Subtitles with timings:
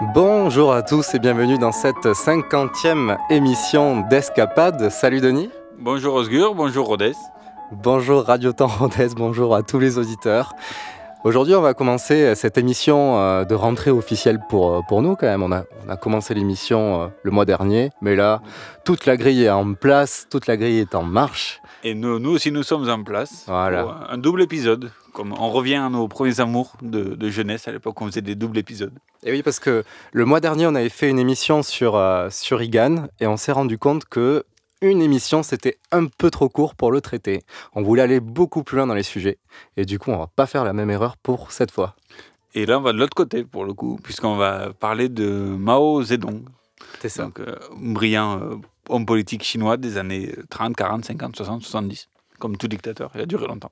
[0.00, 4.90] Bonjour à tous et bienvenue dans cette cinquantième émission d'Escapade.
[4.90, 5.50] Salut Denis.
[5.78, 7.12] Bonjour Osgur, bonjour Rodez.
[7.70, 10.54] Bonjour Radio Temps Rodez, bonjour à tous les auditeurs.
[11.24, 15.26] Aujourd'hui, on va commencer cette émission euh, de rentrée officielle pour, euh, pour nous quand
[15.26, 15.44] même.
[15.44, 18.42] On a, on a commencé l'émission euh, le mois dernier, mais là,
[18.84, 21.61] toute la grille est en place, toute la grille est en marche.
[21.84, 23.44] Et nous, nous aussi, nous sommes en place.
[23.46, 23.82] Voilà.
[23.82, 24.92] Pour un double épisode.
[25.12, 28.34] Comme on revient à nos premiers amours de, de jeunesse à l'époque, on faisait des
[28.34, 28.92] doubles épisodes.
[29.24, 32.62] Et oui, parce que le mois dernier, on avait fait une émission sur, euh, sur
[32.62, 34.44] IGAN et on s'est rendu compte que
[34.80, 37.42] une émission, c'était un peu trop court pour le traiter.
[37.74, 39.38] On voulait aller beaucoup plus loin dans les sujets.
[39.76, 41.94] Et du coup, on va pas faire la même erreur pour cette fois.
[42.54, 46.02] Et là, on va de l'autre côté pour le coup, puisqu'on va parler de Mao
[46.02, 46.42] Zedong.
[47.00, 47.24] C'est ça.
[47.24, 48.56] Donc, euh, brillant euh,
[48.88, 52.08] homme politique chinois des années 30, 40, 50, 60, 70.
[52.38, 53.70] Comme tout dictateur, il a duré longtemps.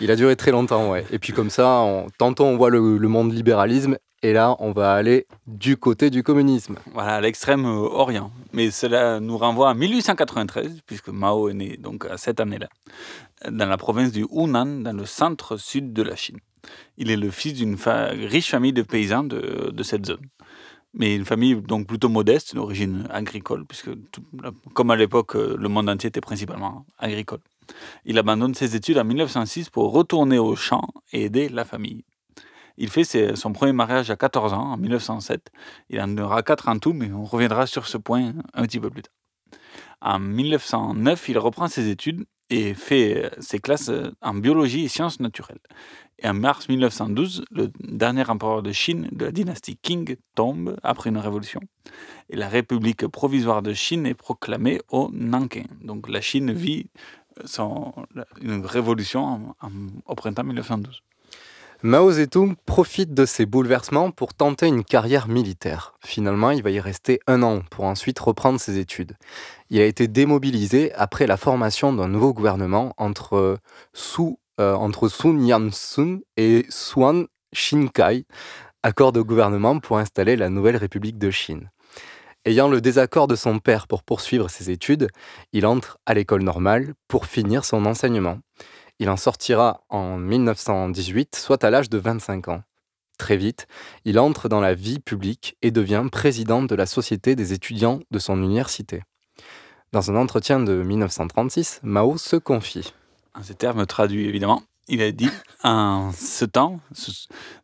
[0.00, 1.04] Il a duré très longtemps, ouais.
[1.12, 4.72] Et puis comme ça, on, tantôt on voit le, le monde libéralisme, et là, on
[4.72, 6.76] va aller du côté du communisme.
[6.92, 8.32] Voilà, à l'extrême euh, orient.
[8.52, 12.68] Mais cela nous renvoie à 1893, puisque Mao est né donc à cette année-là,
[13.48, 16.38] dans la province du Hunan, dans le centre-sud de la Chine.
[16.96, 20.26] Il est le fils d'une fa- riche famille de paysans de, de cette zone.
[20.94, 23.90] Mais une famille donc plutôt modeste, d'origine agricole, puisque
[24.74, 27.40] comme à l'époque, euh, le monde entier était principalement agricole.
[28.04, 32.04] Il abandonne ses études en 1906 pour retourner au champ et aider la famille.
[32.78, 35.50] Il fait son premier mariage à 14 ans, en 1907.
[35.90, 38.88] Il en aura 4 en tout, mais on reviendra sur ce point un petit peu
[38.88, 39.17] plus tard.
[40.00, 44.88] En 1909, il reprend ses études et fait euh, ses classes euh, en biologie et
[44.88, 45.58] sciences naturelles.
[46.20, 51.10] Et en mars 1912, le dernier empereur de Chine de la dynastie Qing tombe après
[51.10, 51.60] une révolution.
[52.30, 55.64] Et la République provisoire de Chine est proclamée au Nankin.
[55.82, 56.90] Donc la Chine vit
[58.14, 59.54] la- une révolution
[60.06, 61.02] au printemps 1912.
[61.84, 65.94] Mao Zedong profite de ces bouleversements pour tenter une carrière militaire.
[66.04, 69.16] Finalement, il va y rester un an pour ensuite reprendre ses études.
[69.70, 73.56] Il a été démobilisé après la formation d'un nouveau gouvernement entre euh,
[73.94, 78.26] Sun Yat-sen et Suan Shinkai,
[78.82, 81.70] accord de gouvernement pour installer la nouvelle République de Chine.
[82.44, 85.08] Ayant le désaccord de son père pour poursuivre ses études,
[85.52, 88.38] il entre à l'école normale pour finir son enseignement.
[89.00, 92.62] Il en sortira en 1918, soit à l'âge de 25 ans.
[93.16, 93.66] Très vite,
[94.04, 98.18] il entre dans la vie publique et devient président de la Société des étudiants de
[98.18, 99.02] son université.
[99.92, 102.92] Dans un entretien de 1936, Mao se confie.
[103.34, 105.30] En ces termes traduits, évidemment, il a dit
[105.62, 106.80] En ce temps,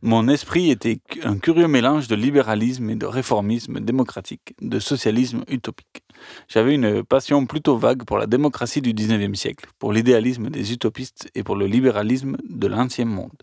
[0.02, 6.03] mon esprit était un curieux mélange de libéralisme et de réformisme démocratique, de socialisme utopique.
[6.48, 11.30] J'avais une passion plutôt vague pour la démocratie du 19e siècle, pour l'idéalisme des utopistes
[11.34, 13.42] et pour le libéralisme de l'ancien monde.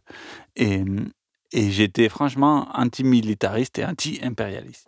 [0.56, 0.84] Et,
[1.54, 4.88] j'étais franchement antimilitariste et anti-impérialiste.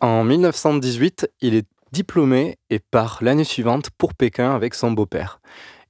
[0.00, 5.40] En 1918, il est diplômé et part l'année suivante pour Pékin avec son beau-père.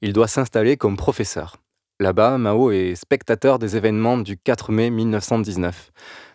[0.00, 1.56] Il doit s'installer comme professeur.
[2.00, 5.90] Là-bas, Mao est spectateur des événements du 4 mai 1919.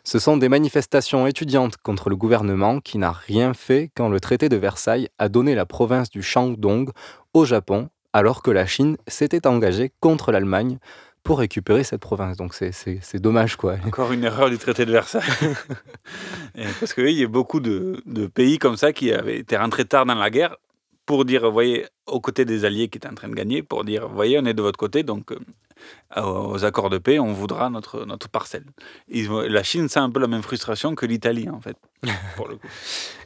[0.05, 4.49] Ce sont des manifestations étudiantes contre le gouvernement qui n'a rien fait quand le traité
[4.49, 6.89] de Versailles a donné la province du Shandong
[7.33, 10.77] au Japon, alors que la Chine s'était engagée contre l'Allemagne
[11.23, 12.35] pour récupérer cette province.
[12.35, 13.75] Donc c'est- c'est c'est dommage, quoi.
[13.87, 15.23] Encore une erreur du traité de Versailles.
[16.81, 20.05] Parce qu'il y a beaucoup de, de pays comme ça qui avaient été rentrés tard
[20.05, 20.57] dans la guerre
[21.05, 23.83] pour dire, vous voyez, aux côtés des alliés qui étaient en train de gagner, pour
[23.83, 27.33] dire, vous voyez, on est de votre côté, donc euh, aux accords de paix, on
[27.33, 28.65] voudra notre, notre parcelle.
[29.09, 31.75] Ils la Chine, c'est un peu la même frustration que l'Italie, en fait,
[32.35, 32.67] pour le coup.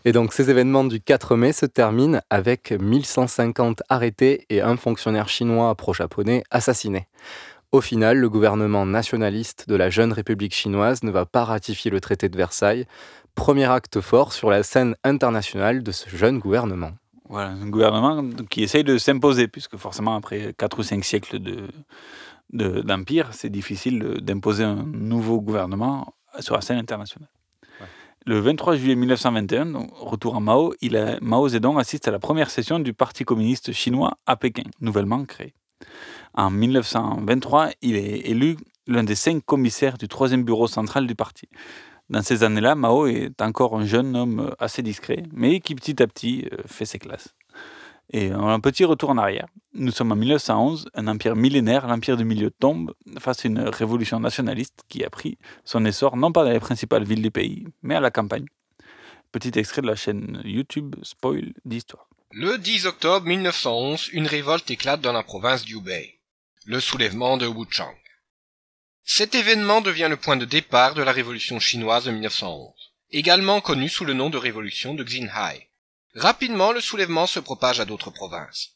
[0.05, 5.29] Et donc ces événements du 4 mai se terminent avec 1150 arrêtés et un fonctionnaire
[5.29, 7.07] chinois pro-japonais assassiné.
[7.73, 11.99] Au final, le gouvernement nationaliste de la jeune République chinoise ne va pas ratifier le
[11.99, 12.85] traité de Versailles
[13.37, 16.91] premier acte fort sur la scène internationale de ce jeune gouvernement.
[17.29, 21.67] Voilà, un gouvernement qui essaye de s'imposer, puisque forcément, après 4 ou 5 siècles d'empire,
[22.53, 27.29] de, d'empire, c'est difficile d'imposer un nouveau gouvernement sur la scène internationale.
[28.25, 32.19] Le 23 juillet 1921, donc retour à Mao, il a, Mao Zedong assiste à la
[32.19, 35.53] première session du Parti communiste chinois à Pékin, nouvellement créé.
[36.33, 41.47] En 1923, il est élu l'un des cinq commissaires du troisième bureau central du parti.
[42.09, 46.07] Dans ces années-là, Mao est encore un jeune homme assez discret, mais qui petit à
[46.07, 47.35] petit euh, fait ses classes.
[48.13, 49.47] Et un petit retour en arrière.
[49.73, 54.21] Nous sommes en 1911, un empire millénaire, l'empire du milieu tombe face à une révolution
[54.21, 57.95] nationaliste qui a pris son essor non pas dans les principales villes du pays, mais
[57.95, 58.45] à la campagne.
[59.33, 62.07] Petit extrait de la chaîne YouTube Spoil d'Histoire.
[62.31, 66.19] Le 10 octobre 1911, une révolte éclate dans la province du Hubei.
[66.65, 67.93] Le soulèvement de Wuchang.
[69.09, 72.73] Cet événement devient le point de départ de la révolution chinoise de 1911,
[73.11, 75.69] également connue sous le nom de révolution de Xinhai.
[76.13, 78.73] Rapidement, le soulèvement se propage à d'autres provinces.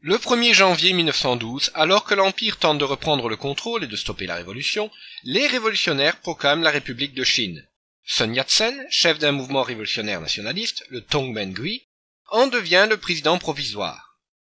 [0.00, 4.24] Le 1er janvier 1912, alors que l'Empire tente de reprendre le contrôle et de stopper
[4.24, 4.90] la révolution,
[5.24, 7.68] les révolutionnaires proclament la République de Chine.
[8.06, 11.86] Sun Yat-sen, chef d'un mouvement révolutionnaire nationaliste, le Tongmen-gui,
[12.30, 14.16] en devient le président provisoire.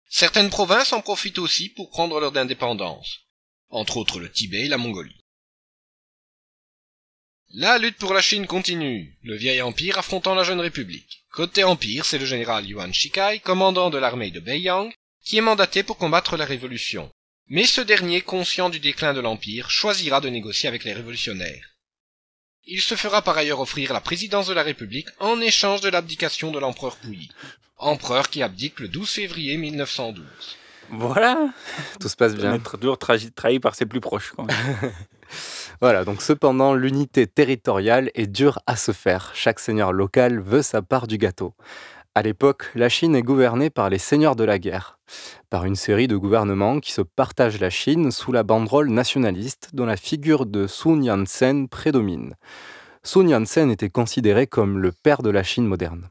[0.10, 3.23] Certaines provinces en profitent aussi pour prendre leur indépendance
[3.74, 5.20] entre autres le Tibet et la Mongolie.
[7.56, 11.26] La lutte pour la Chine continue, le vieil empire affrontant la jeune république.
[11.32, 14.92] Côté empire, c'est le général Yuan Shikai, commandant de l'armée de Beiyang,
[15.24, 17.12] qui est mandaté pour combattre la révolution.
[17.48, 21.76] Mais ce dernier, conscient du déclin de l'empire, choisira de négocier avec les révolutionnaires.
[22.66, 26.52] Il se fera par ailleurs offrir la présidence de la République en échange de l'abdication
[26.52, 27.30] de l'empereur Puyi,
[27.78, 30.26] empereur qui abdique le 12 février 1912.
[30.90, 31.50] Voilà.
[32.00, 32.54] Tout se passe bien.
[32.54, 34.34] Être toujours trahi par ses plus proches.
[35.82, 39.32] voilà, donc cependant, l'unité territoriale est dure à se faire.
[39.34, 41.54] Chaque seigneur local veut sa part du gâteau.
[42.16, 45.00] À l'époque, la Chine est gouvernée par les seigneurs de la guerre,
[45.50, 49.88] par une série de gouvernements qui se partagent la Chine sous la banderole nationaliste dont
[49.88, 52.36] la figure de Sun Yat-sen prédomine.
[53.02, 56.10] Sun Yat-sen était considéré comme le père de la Chine moderne.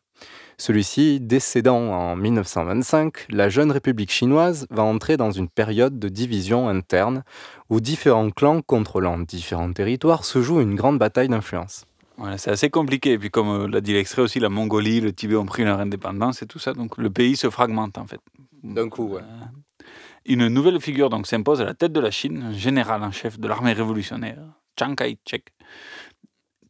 [0.62, 6.68] Celui-ci, décédant en 1925, la jeune République chinoise va entrer dans une période de division
[6.68, 7.24] interne
[7.68, 11.84] où différents clans contrôlant différents territoires se jouent une grande bataille d'influence.
[12.16, 13.10] Voilà, c'est assez compliqué.
[13.10, 15.80] Et puis, comme euh, l'a dit l'extrait aussi, la Mongolie, le Tibet ont pris leur
[15.80, 16.74] indépendance et tout ça.
[16.74, 18.20] Donc, le pays se fragmente en fait.
[18.62, 19.20] D'un coup, ouais.
[19.20, 19.84] Euh,
[20.26, 23.36] une nouvelle figure donc s'impose à la tête de la Chine, un général en chef
[23.36, 24.38] de l'armée révolutionnaire,
[24.78, 25.42] Chiang Kai-shek.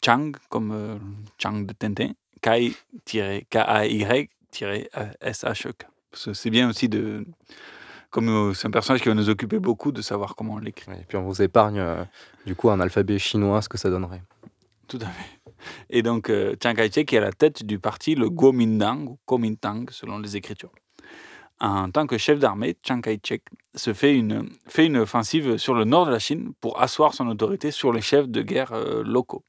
[0.02, 0.96] Chang, comme euh,
[1.36, 2.12] Chang de Tintin,
[2.42, 3.46] K-A-Y-S-H-E-K.
[6.12, 7.24] C'est bien aussi de.
[8.10, 10.92] Comme euh, c'est un personnage qui va nous occuper beaucoup de savoir comment on l'écrit.
[10.92, 12.04] et puis on vous épargne, euh,
[12.44, 14.20] du coup, un alphabet chinois, ce que ça donnerait.
[14.86, 15.40] Tout à fait.
[15.88, 19.88] Et donc, euh, Chiang Kai-shek est à la tête du parti, le Kuomintang, ou Kuomintang,
[19.90, 20.72] selon les écritures
[21.62, 23.42] en tant que chef d'armée, Chiang Kai-shek
[23.76, 27.28] se fait une, fait une offensive sur le nord de la Chine pour asseoir son
[27.28, 29.44] autorité sur les chefs de guerre euh, locaux.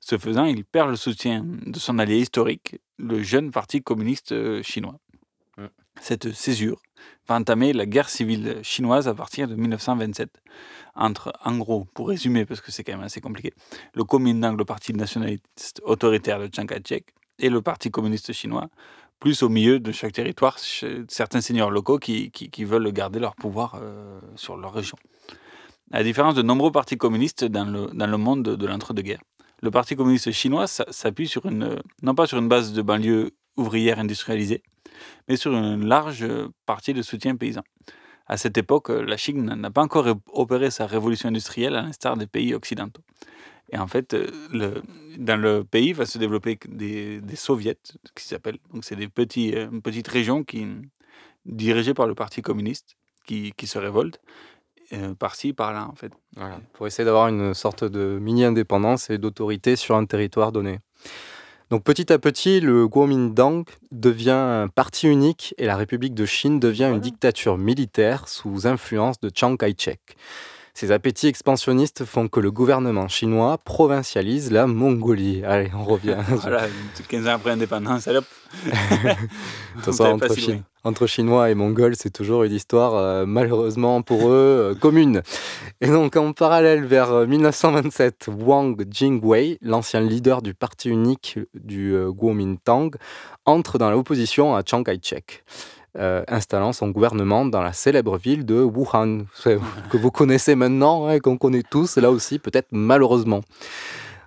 [0.00, 4.62] Ce faisant, il perd le soutien de son allié historique, le jeune parti communiste euh,
[4.62, 4.98] chinois.
[6.00, 6.80] Cette césure
[7.28, 10.30] va entamer la guerre civile chinoise à partir de 1927.
[10.94, 13.52] Entre, en gros, pour résumer, parce que c'est quand même assez compliqué,
[13.92, 18.68] le Kuomintang, le parti nationaliste autoritaire de Chiang Kai-shek, et le parti communiste chinois,
[19.20, 20.58] plus au milieu de chaque territoire,
[21.08, 22.32] certains seigneurs locaux qui,
[22.64, 24.96] veulent garder leur pouvoir euh, sur leur région.
[25.92, 29.22] À la différence de nombreux partis communistes dans le, dans le monde de, l'entre-deux-guerres.
[29.62, 33.98] Le Parti communiste chinois s'appuie sur une, non pas sur une base de banlieue ouvrière
[33.98, 34.62] industrialisée,
[35.28, 36.26] mais sur une large
[36.64, 37.62] partie de soutien paysan.
[38.26, 42.26] À cette époque, la Chine n'a pas encore opéré sa révolution industrielle à l'instar des
[42.26, 43.02] pays occidentaux.
[43.72, 44.82] Et en fait, euh, le,
[45.18, 47.78] dans le pays va se développer des, des soviets,
[48.14, 48.58] qui s'appellent.
[48.72, 50.66] Donc, c'est des petits, euh, petites régions qui,
[51.46, 52.96] dirigées par le Parti communiste
[53.26, 54.20] qui, qui se révoltent,
[54.92, 56.12] euh, par-ci, par-là, en fait.
[56.36, 60.80] Voilà, pour essayer d'avoir une sorte de mini-indépendance et d'autorité sur un territoire donné.
[61.70, 66.58] Donc petit à petit, le Kuomintang devient un parti unique et la République de Chine
[66.58, 70.00] devient une dictature militaire sous influence de Chiang Kai-shek.
[70.74, 75.44] Ces appétits expansionnistes font que le gouvernement chinois provincialise la Mongolie.
[75.44, 76.16] Allez, on revient.
[76.28, 76.66] voilà,
[77.08, 78.20] 15 ans après l'indépendance, allez
[80.82, 85.22] entre, Chinois et Mongols, c'est toujours une histoire, euh, malheureusement pour eux, euh, commune.
[85.80, 91.94] Et donc, en parallèle, vers 1927, euh, Wang Jingwei, l'ancien leader du parti unique du
[92.18, 92.90] Kuomintang,
[93.44, 95.44] entre dans l'opposition à Chiang Kai-shek.
[95.98, 101.14] Euh, installant son gouvernement dans la célèbre ville de Wuhan, que vous connaissez maintenant, et
[101.14, 103.40] hein, qu'on connaît tous, là aussi peut-être malheureusement.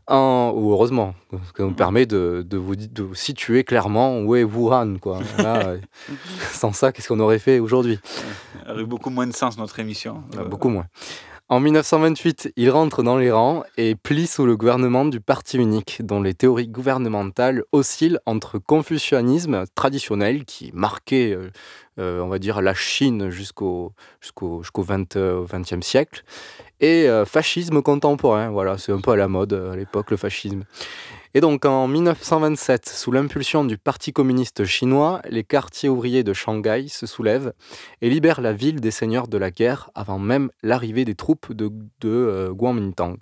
[0.06, 4.36] En, ou heureusement, ce qui nous permet de, de vous, de vous situer clairement où
[4.36, 4.98] est Wuhan.
[5.00, 5.20] Quoi.
[5.38, 5.76] Là,
[6.52, 7.98] sans ça, qu'est-ce qu'on aurait fait aujourd'hui?
[8.68, 10.22] Aurait beaucoup moins de sens notre émission.
[10.38, 10.88] Euh, Beaucoup moins.
[11.54, 16.00] En 1928, il rentre dans les rangs et plie sous le gouvernement du Parti unique,
[16.04, 21.52] dont les théories gouvernementales oscillent entre confucianisme traditionnel, qui marquait, euh,
[22.00, 26.24] euh, on va dire, la Chine jusqu'au jusqu'au jusqu'au 20, euh, 20e siècle,
[26.80, 28.50] et fascisme contemporain.
[28.50, 30.64] Voilà, c'est un peu à la mode à l'époque, le fascisme.
[31.36, 36.88] Et donc en 1927, sous l'impulsion du Parti communiste chinois, les quartiers ouvriers de Shanghai
[36.90, 37.54] se soulèvent
[38.02, 41.72] et libèrent la ville des seigneurs de la guerre avant même l'arrivée des troupes de,
[42.02, 43.16] de euh.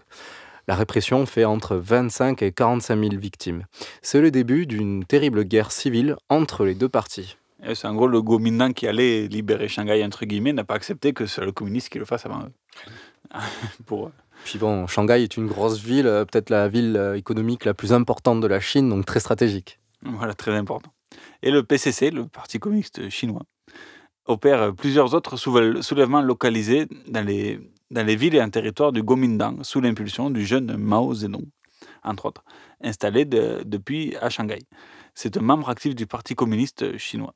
[0.67, 3.65] La répression fait entre 25 et 45 000 victimes.
[4.01, 7.37] C'est le début d'une terrible guerre civile entre les deux partis.
[7.73, 11.27] C'est en gros le Kuomintang qui allait libérer Shanghai, entre guillemets, n'a pas accepté que
[11.27, 13.39] c'est le communiste qui le fasse avant eux.
[13.85, 14.11] Pour,
[14.43, 17.93] Puis bon, Shanghai est une grosse ville, euh, peut-être la ville euh, économique la plus
[17.93, 19.79] importante de la Chine, donc très stratégique.
[20.03, 20.91] Voilà, très important.
[21.43, 23.43] Et le PCC, le Parti communiste chinois,
[24.25, 27.59] opère plusieurs autres soulève- soulèvements localisés dans les,
[28.15, 31.45] villes et en territoire du Kuomintang, sous l'impulsion du jeune Mao Zedong,
[32.03, 32.43] entre autres,
[32.81, 34.59] installé de- depuis à Shanghai.
[35.13, 37.33] C'est un membre actif du Parti communiste chinois.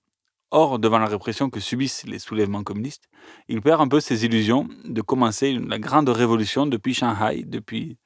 [0.57, 3.09] Or, devant la répression que subissent les soulèvements communistes,
[3.49, 7.97] il perd un peu ses illusions de commencer une- la grande révolution depuis Shanghai, depuis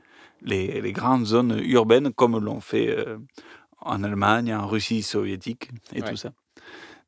[0.41, 3.19] les, les grandes zones urbaines, comme l'ont fait euh,
[3.81, 6.09] en Allemagne, en Russie soviétique et Ouais.
[6.09, 6.31] tout ça.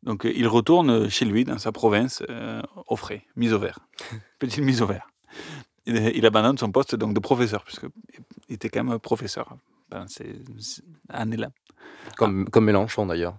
[0.03, 3.79] Donc, euh, il retourne chez lui, dans sa province, euh, au frais, mise au vert.
[4.39, 5.07] Petite mise au vert.
[5.88, 7.89] Il, il abandonne son poste donc, de professeur, puisqu'il
[8.53, 9.55] était quand même professeur
[9.89, 11.50] pendant ces, ces années-là.
[12.15, 13.38] Comme, comme Mélenchon d'ailleurs.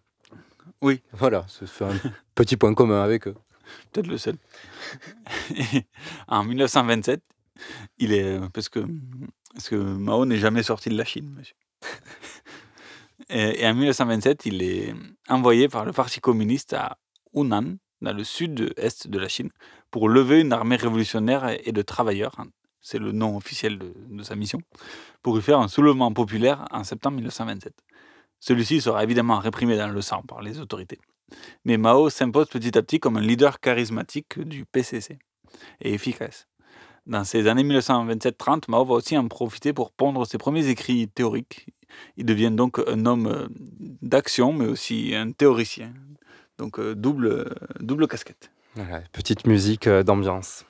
[0.82, 1.00] Oui.
[1.12, 1.94] Voilà, fait un
[2.34, 3.36] petit point commun avec eux.
[3.92, 4.36] peut-être le seul.
[5.56, 5.84] Et
[6.28, 7.22] en 1927,
[7.98, 8.80] il est parce que
[9.54, 11.56] parce que Mao n'est jamais sorti de la Chine, monsieur.
[13.30, 14.94] Et, et en 1927, il est
[15.28, 16.98] envoyé par le Parti communiste à
[17.34, 19.50] Hunan, dans le sud-est de la Chine,
[19.90, 22.34] pour lever une armée révolutionnaire et de travailleurs.
[22.38, 22.48] hein,
[22.80, 24.60] C'est le nom officiel de, de sa mission,
[25.22, 27.72] pour y faire un soulèvement populaire en septembre 1927.
[28.42, 30.98] Celui-ci sera évidemment réprimé dans le sang par les autorités.
[31.64, 35.20] Mais Mao s'impose petit à petit comme un leader charismatique du PCC
[35.80, 36.48] et efficace.
[37.06, 41.68] Dans ces années 1927-30, Mao va aussi en profiter pour pondre ses premiers écrits théoriques.
[42.16, 43.46] Il devient donc un homme euh,
[44.02, 45.92] d'action, mais aussi un théoricien.
[46.58, 48.50] Donc euh, double, euh, double casquette.
[49.12, 50.64] Petite musique d'ambiance.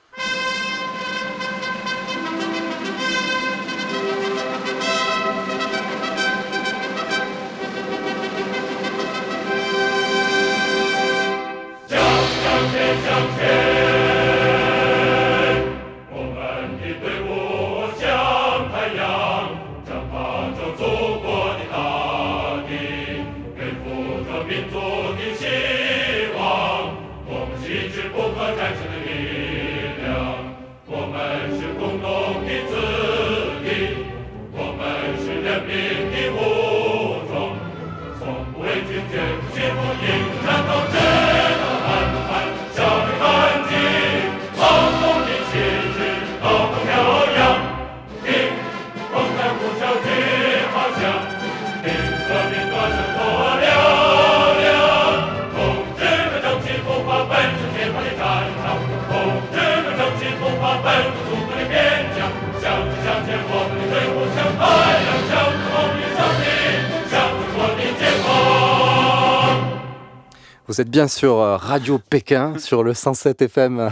[70.73, 73.91] Vous êtes bien sur euh, Radio Pékin, sur le 107 FM.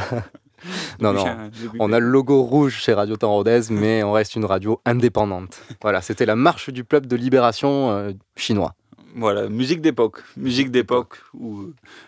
[0.99, 4.45] non, non, on a le logo rouge chez Radio Temps Rodez, mais on reste une
[4.45, 5.61] radio indépendante.
[5.83, 8.73] Voilà, c'était la marche du peuple de libération euh, chinois.
[9.15, 10.23] Voilà, musique d'époque.
[10.37, 11.65] Musique d'époque où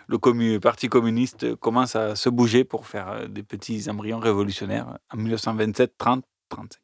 [0.08, 4.98] le commu- Parti communiste commence à se bouger pour faire euh, des petits embryons révolutionnaires
[5.12, 6.80] en 1927, 30, 35.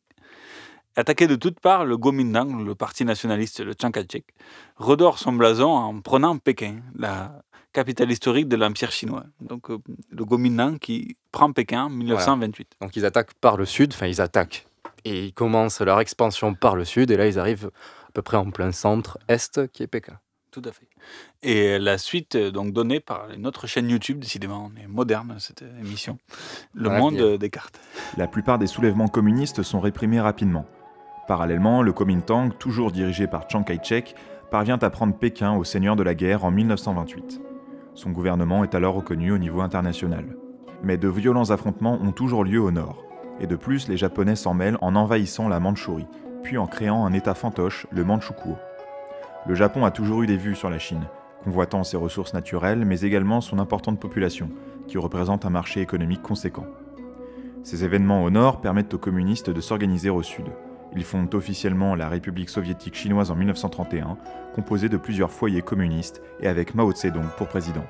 [0.94, 4.26] Attaqué de toutes parts, le Kuomintang, le parti nationaliste, le Chiang Kai-shek,
[4.76, 7.42] redore son blason en prenant Pékin, la
[7.72, 9.24] capitale historique de l'Empire chinois.
[9.40, 9.78] Donc euh,
[10.10, 12.76] le Kuomintang qui prend Pékin en 1928.
[12.80, 14.66] Donc ils attaquent par le sud, enfin ils attaquent.
[15.04, 17.70] Et ils commencent leur expansion par le sud, et là ils arrivent
[18.08, 20.18] à peu près en plein centre, est, qui est Pékin.
[20.50, 20.88] Tout à fait.
[21.42, 25.62] Et la suite, euh, donc donnée par notre chaîne YouTube, décidément, on est moderne cette
[25.80, 26.18] émission,
[26.74, 27.36] Le Voilà, Monde bien.
[27.36, 27.80] des cartes.
[28.16, 30.66] La plupart des soulèvements communistes sont réprimés rapidement.
[31.28, 34.16] Parallèlement, le Kuomintang, toujours dirigé par Chiang Kai-shek,
[34.50, 37.40] parvient à prendre Pékin au seigneur de la guerre en 1928.
[38.00, 40.24] Son gouvernement est alors reconnu au niveau international.
[40.82, 43.04] Mais de violents affrontements ont toujours lieu au nord.
[43.40, 46.06] Et de plus, les Japonais s'en mêlent en envahissant la Mandchourie,
[46.42, 48.56] puis en créant un État fantoche, le Manchukuo.
[49.46, 51.08] Le Japon a toujours eu des vues sur la Chine,
[51.44, 54.48] convoitant ses ressources naturelles, mais également son importante population,
[54.88, 56.68] qui représente un marché économique conséquent.
[57.64, 60.46] Ces événements au nord permettent aux communistes de s'organiser au sud.
[60.96, 64.16] Ils fondent officiellement la République soviétique chinoise en 1931,
[64.54, 67.84] composée de plusieurs foyers communistes et avec Mao Zedong pour président.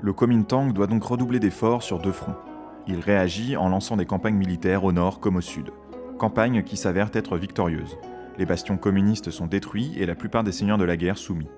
[0.00, 2.36] Le Kuomintang doit donc redoubler d'efforts sur deux fronts.
[2.86, 5.70] Il réagit en lançant des campagnes militaires au nord comme au sud,
[6.18, 7.98] campagnes qui s'avèrent être victorieuses.
[8.38, 11.48] Les bastions communistes sont détruits et la plupart des seigneurs de la guerre soumis.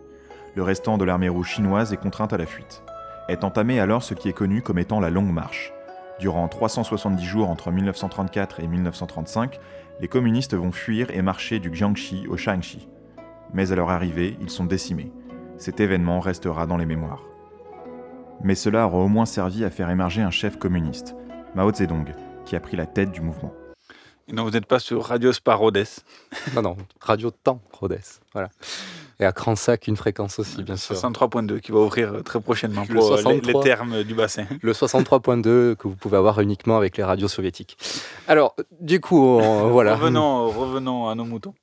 [0.55, 2.83] Le restant de l'armée rouge chinoise est contrainte à la fuite.
[3.29, 5.73] Est entamée alors ce qui est connu comme étant la Longue Marche.
[6.19, 9.61] Durant 370 jours entre 1934 et 1935,
[10.01, 12.89] les communistes vont fuir et marcher du Jiangxi au Shaanxi.
[13.55, 15.13] Mais à leur arrivée, ils sont décimés.
[15.57, 17.23] Cet événement restera dans les mémoires.
[18.43, 21.15] Mais cela aura au moins servi à faire émerger un chef communiste,
[21.55, 23.55] Mao Zedong, qui a pris la tête du mouvement.
[24.33, 25.87] Non, vous n'êtes pas sur Radio Spa Rhodes.
[26.55, 27.99] non, non, Radio Temps Rhodes.
[28.33, 28.51] Voilà.
[29.19, 30.95] Et à Cransac, une fréquence aussi, bien sûr.
[30.95, 34.45] 63.2 qui va ouvrir euh, très prochainement pour euh, les, termes du bassin.
[34.61, 37.79] Le 63.2 que vous pouvez avoir uniquement avec les radios soviétiques.
[38.29, 39.97] Alors, du coup, voilà.
[39.97, 41.55] Revenons, revenons à nos moutons.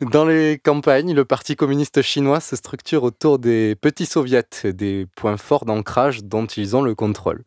[0.00, 5.36] Dans les campagnes, le Parti communiste chinois se structure autour des petits soviets, des points
[5.36, 7.42] forts d'ancrage dont ils ont le contrôle.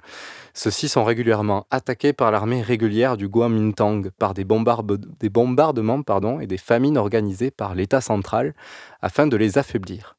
[0.53, 6.97] Ceux-ci sont régulièrement attaqués par l'armée régulière du Kuomintang par des, bombardements et des famines
[6.97, 8.53] organisées par l'État central
[9.01, 10.15] afin de les affaiblir.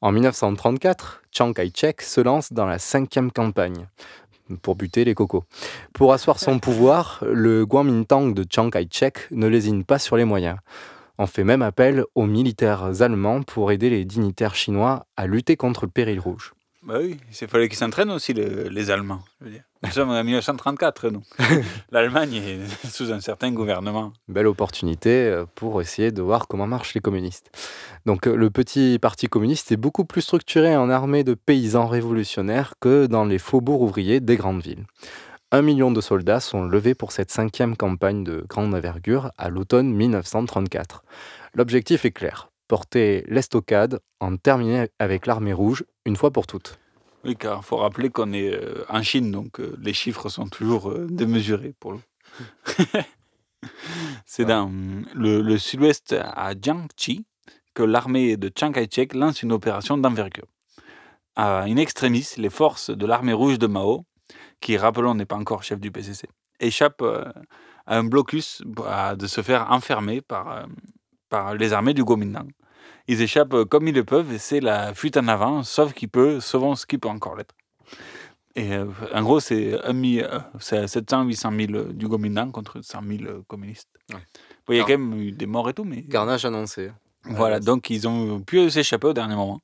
[0.00, 3.86] En 1934, Chiang Kai-shek se lance dans la cinquième campagne
[4.62, 5.44] pour buter les cocos.
[5.94, 10.58] Pour asseoir son pouvoir, le Kuomintang de Chiang Kai-shek ne lésine pas sur les moyens.
[11.16, 15.84] On fait même appel aux militaires allemands pour aider les dignitaires chinois à lutter contre
[15.84, 16.54] le péril rouge.
[16.86, 19.22] Bah oui, il fallait qu'ils s'entraînent aussi, les Allemands.
[19.40, 21.22] Nous sommes en 1934, nous.
[21.90, 24.12] L'Allemagne est sous un certain gouvernement.
[24.28, 27.50] Belle opportunité euh, pour essayer de voir comment marchent les communistes.
[28.04, 32.74] Donc euh, le petit parti communiste est beaucoup plus structuré en armée de paysans révolutionnaires
[32.80, 34.84] que dans les faubourgs ouvriers des grandes villes.
[35.52, 39.90] Un million de soldats sont levés pour cette cinquième campagne de grande envergure à l'automne
[39.90, 41.02] 1934.
[41.54, 46.78] L'objectif est clair, porter l'estocade, en terminer avec l'armée rouge une fois pour toutes.
[47.24, 50.48] Oui, car il faut rappeler qu'on est euh, en Chine, donc euh, les chiffres sont
[50.48, 52.02] toujours euh, démesurés pour nous.
[54.26, 54.70] C'est dans
[55.14, 57.24] le, sud-ouest à Jiangxi
[57.72, 60.46] que l'armée de Chiang Kai-shek lance une opération d'envergure.
[61.34, 64.04] À une extremis, les forces de l'armée rouge de Mao,
[64.60, 66.28] qui, rappelons, n'est pas encore chef du PCC,
[66.60, 70.66] échappent à un blocus de se faire enfermer par
[71.34, 72.48] par les armées du Kuomintang.
[73.06, 76.06] Ils échappent euh, comme ils le peuvent et c'est la fuite en avant, sauf qui
[76.06, 77.54] peut, sauvant ce qui peut encore l'être.
[78.56, 83.88] Et euh, en gros, c'est 700-800 000 du Kuomintang contre 100 000 communistes.
[84.68, 86.04] il y a quand même eu des morts et tout, mais...
[86.04, 86.90] Carnage annoncé.
[87.24, 89.60] Voilà, donc ils ont pu s'échapper au dernier moment.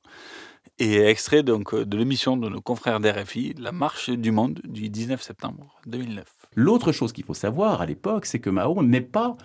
[0.79, 5.21] Et extrait donc de l'émission de nos confrères d'RFI, La marche du monde du 19
[5.21, 6.25] septembre 2009.
[6.55, 9.37] L'autre chose qu'il faut savoir à l'époque, c'est que Mao n'est pas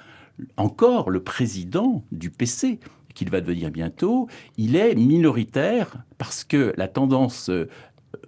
[0.56, 2.80] encore le président du PC
[3.16, 7.50] qu'il va devenir bientôt, il est minoritaire parce que la tendance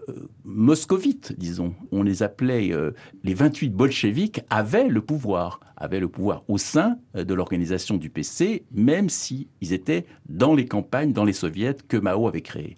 [0.09, 6.09] euh, moscovite, disons, on les appelait euh, les 28 bolcheviques, avaient le pouvoir, avaient le
[6.09, 11.25] pouvoir au sein euh, de l'organisation du PC, même s'ils étaient dans les campagnes, dans
[11.25, 12.77] les soviets que Mao avait créés.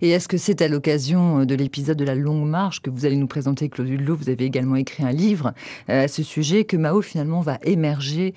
[0.00, 3.06] Et est-ce que c'est à l'occasion euh, de l'épisode de la Longue Marche que vous
[3.06, 5.52] allez nous présenter, Claude Hulot, vous avez également écrit un livre
[5.86, 8.34] à ce sujet, que Mao finalement va émerger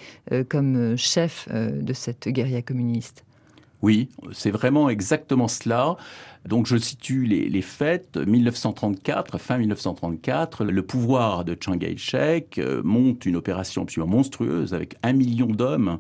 [0.50, 3.26] comme chef de cette guérilla communiste?
[3.82, 5.98] Oui, c'est vraiment exactement cela.
[6.46, 8.18] Donc je situe les, faits.
[8.18, 14.96] 1934, fin 1934, le pouvoir de Chiang Kai-shek euh, monte une opération absolument monstrueuse avec
[15.02, 15.98] un million d'hommes,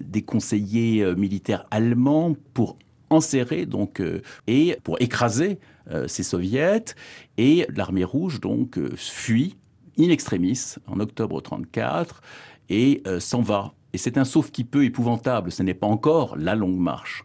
[0.00, 2.76] des conseillers euh, militaires allemands pour
[3.10, 5.58] enserrer donc euh, et pour écraser
[6.06, 6.82] ces soviets
[7.36, 9.58] et l'armée rouge donc fuit
[9.98, 12.22] in extremis en octobre 34
[12.70, 16.56] et s'en va et c'est un sauf qui peu épouvantable, ce n'est pas encore la
[16.56, 17.22] longue marche.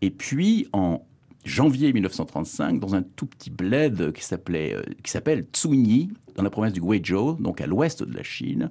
[0.00, 1.06] Et puis, en
[1.44, 6.72] janvier 1935, dans un tout petit bled qui euh, qui s'appelle Tsunyi, dans la province
[6.72, 8.70] du Guizhou, donc à l'ouest de la Chine,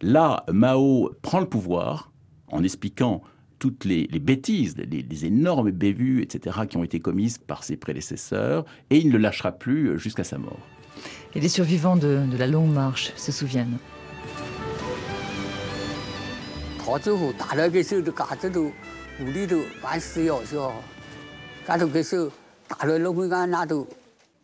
[0.00, 2.12] là, Mao prend le pouvoir
[2.52, 3.22] en expliquant
[3.58, 8.98] toutes les, bêtises, les, énormes bévues, etc., qui ont été commises par ses prédécesseurs, et
[8.98, 10.60] il ne le lâchera plus jusqu'à sa mort.
[11.34, 13.78] Et les survivants de la longue marche se souviennent?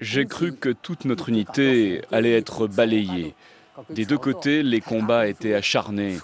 [0.00, 3.35] J'ai cru que toute notre unité allait être balayée,
[3.90, 6.18] Des deux côtés, les combats étaient acharnés.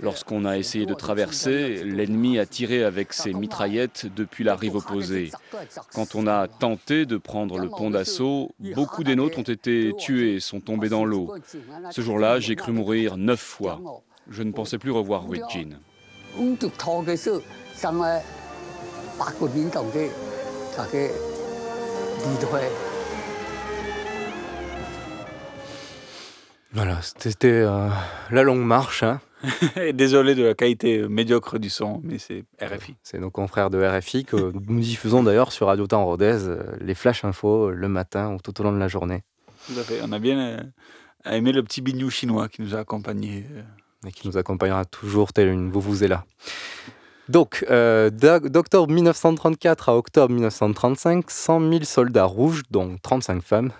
[0.00, 5.30] Lorsqu'on a essayé de traverser, l'ennemi a tiré avec ses mitraillettes depuis la rive opposée.
[5.94, 10.40] Quand on a tenté de prendre le pont d'assaut, beaucoup des nôtres ont été tués,
[10.40, 11.32] sont tombés dans l'eau.
[11.90, 13.80] Ce jour-là, j'ai cru mourir neuf fois.
[14.30, 15.70] Je ne pensais plus revoir Witjin.
[26.72, 27.88] Voilà, c'était euh,
[28.30, 29.02] la longue marche.
[29.02, 29.20] Hein.
[29.94, 32.94] Désolé de la qualité médiocre du son, mais c'est RFI.
[33.02, 36.94] C'est nos confrères de RFI que nous diffusons d'ailleurs sur Radio Temps Rodez euh, les
[36.94, 39.24] flash infos le matin ou tout au long de la journée.
[39.66, 40.00] Tout à fait.
[40.04, 40.62] On a bien euh,
[41.24, 43.44] aimé le petit bignou chinois qui nous a accompagnés.
[44.06, 46.24] Et qui nous accompagnera toujours tel une vous vous êtes là.
[47.28, 53.70] Donc, euh, d'octobre 1934 à octobre 1935, 100 000 soldats rouges, dont 35 femmes.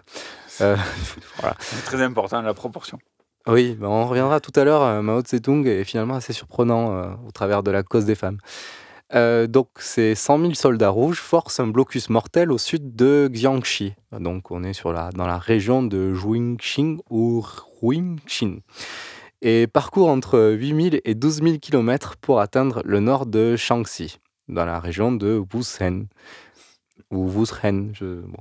[0.60, 0.76] Euh,
[1.40, 1.56] voilà.
[1.58, 2.98] C'est très important la proportion.
[3.46, 4.82] Oui, ben on reviendra tout à l'heure.
[4.82, 8.38] Euh, Mao Zedong est finalement assez surprenant euh, au travers de la cause des femmes.
[9.14, 13.94] Euh, donc, ces 100 000 soldats rouges forcent un blocus mortel au sud de Jiangxi.
[14.12, 17.44] Donc, on est sur la, dans la région de Jingxing ou
[17.82, 18.58] Huingshin
[19.42, 24.64] et parcourt entre 8000 et 12 000 km pour atteindre le nord de Shaanxi, dans
[24.64, 26.06] la région de Wushen.
[27.10, 28.20] Ou Wushen, je...
[28.20, 28.38] Bon.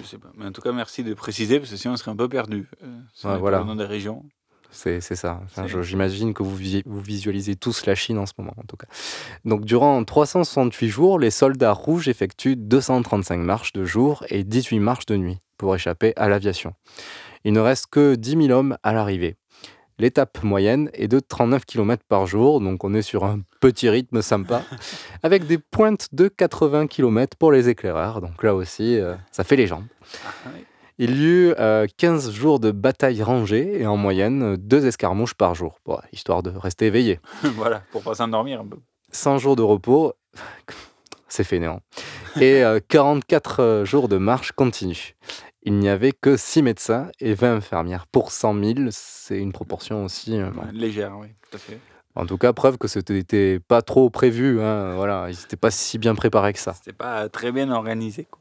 [0.00, 0.30] je sais pas.
[0.36, 2.68] Mais en tout cas, merci de préciser, parce que sinon on serait un peu perdu.
[2.82, 3.64] Euh, ouais, voilà.
[3.76, 4.24] Des régions.
[4.74, 5.40] C'est ça.
[5.44, 8.88] Enfin, J'imagine que vous, vous visualisez tous la Chine en ce moment, en tout cas.
[9.44, 15.06] Donc, durant 368 jours, les soldats rouges effectuent 235 marches de jour et 18 marches
[15.06, 16.74] de nuit pour échapper à l'aviation.
[17.44, 19.36] Il ne reste que 10 000 hommes à l'arrivée.
[19.98, 24.22] L'étape moyenne est de 39 km par jour, donc on est sur un petit rythme
[24.22, 24.62] sympa,
[25.22, 28.20] avec des pointes de 80 km pour les éclaireurs.
[28.20, 29.84] Donc là aussi, euh, ça fait les jambes.
[30.26, 30.50] Ah,
[30.98, 35.54] Il y eut euh, 15 jours de bataille rangée et en moyenne deux escarmouches par
[35.54, 37.20] jour, bon, histoire de rester éveillé.
[37.54, 38.78] voilà, pour pas s'endormir un peu.
[39.12, 40.12] 100 jours de repos,
[41.28, 41.80] c'est fainéant.
[42.40, 45.14] Et euh, 44 jours de marche continue
[45.64, 48.78] il n'y avait que 6 médecins et 20 infirmières pour 100 000.
[48.90, 50.38] C'est une proportion aussi.
[50.38, 51.80] Euh, légère, oui, tout à fait.
[52.16, 54.60] En tout cas, preuve que c'était pas trop prévu.
[54.60, 56.74] Hein, voilà, ils n'étaient pas si bien préparés que ça.
[56.74, 58.26] C'était pas très bien organisé.
[58.30, 58.40] Quoi.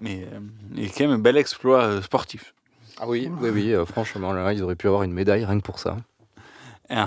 [0.00, 0.40] Mais euh,
[0.74, 2.54] il y a quand même un bel exploit euh, sportif.
[3.00, 3.72] Ah oui, oui, oui.
[3.72, 5.96] Euh, franchement, là, ils auraient pu avoir une médaille rien que pour ça.
[6.90, 7.06] En,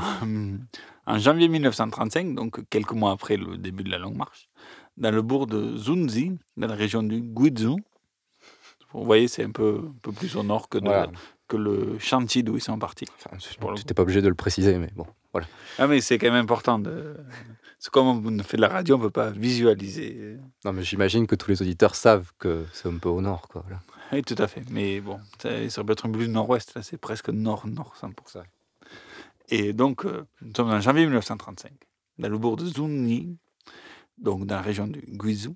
[1.05, 4.47] en, janvier 1935, donc quelques mois après le début de la longue marche,
[4.97, 7.77] dans le bourg de Zunzi, dans la région du Guizhou,
[8.93, 11.11] vous voyez, c'est un peu, un peu plus au nord que, de, voilà.
[11.47, 13.05] que le chantier d'où ils sont partis.
[13.17, 15.47] Enfin, tu n'étais pas obligé de le préciser, mais bon, voilà.
[15.77, 16.79] Ah, mais c'est quand même important.
[16.79, 17.15] De...
[17.79, 20.37] C'est comme on fait de la radio, on ne peut pas visualiser.
[20.65, 23.47] Non, mais j'imagine que tous les auditeurs savent que c'est un peu au nord.
[23.47, 23.63] Quoi.
[24.11, 24.63] Oui, tout à fait.
[24.69, 26.73] Mais bon, ça, ça peut être un peu plus nord-ouest.
[26.75, 28.43] Là, c'est presque nord-nord, 100%.
[29.49, 31.71] Et donc, euh, nous sommes en janvier 1935,
[32.19, 33.37] dans le bourg de Zunyi,
[34.17, 35.55] donc dans la région du Guizhou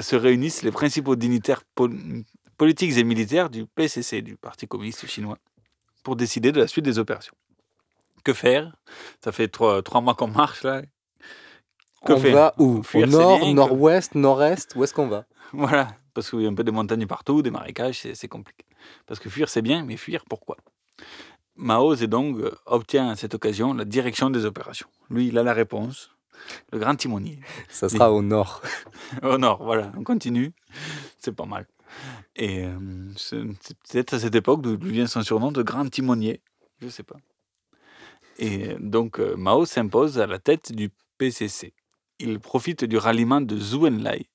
[0.00, 1.92] se réunissent les principaux dignitaires pol
[2.56, 5.38] politiques et militaires du PCC, du Parti communiste chinois,
[6.04, 7.34] pour décider de la suite des opérations.
[8.22, 8.76] Que faire?
[9.22, 10.82] Ça fait trois, trois mois qu'on marche là.
[12.06, 12.34] Que on faire?
[12.34, 12.82] va où?
[12.94, 14.76] Au nord, nord-ouest, nord-est?
[14.76, 15.26] Où est-ce qu'on va?
[15.52, 18.64] Voilà, parce qu'il y a un peu de montagnes partout, des marécages, c'est compliqué.
[19.06, 20.56] Parce que fuir, c'est bien, mais fuir, pourquoi?
[21.56, 24.88] Mao Zedong obtient à cette occasion la direction des opérations.
[25.10, 26.13] Lui, il a la réponse
[26.72, 27.38] le grand timonier.
[27.68, 28.62] Ça sera au nord.
[29.22, 30.52] au nord, voilà, on continue.
[31.18, 31.66] C'est pas mal.
[32.36, 32.78] Et euh,
[33.16, 36.40] c'est peut-être à cette époque d'où vient son surnom de grand timonier.
[36.80, 37.16] Je sais pas.
[38.38, 41.72] Et donc, euh, Mao s'impose à la tête du PCC.
[42.18, 44.28] Il profite du ralliement de Zhou Enlai,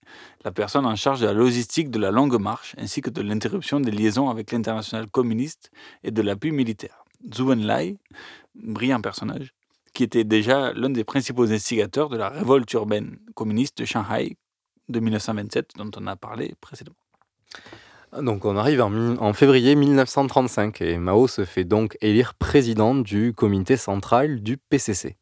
[0.44, 3.80] la personne en charge de la logistique de la longue marche, ainsi que de l'interruption
[3.80, 5.72] des liaisons avec l'international communiste
[6.04, 7.06] et de l'appui militaire.
[7.34, 7.98] Zhou Enlai,
[8.56, 9.54] brillant personnage,
[9.94, 14.38] qui était déjà l'un des principaux instigateurs de la révolte urbaine communiste de Shanghai
[14.88, 16.96] de 1927, dont on a parlé précédemment.
[18.22, 23.34] Donc on arrive en, en, février 1935 et Mao se fait donc élire président du
[23.34, 25.16] comité central du PCC.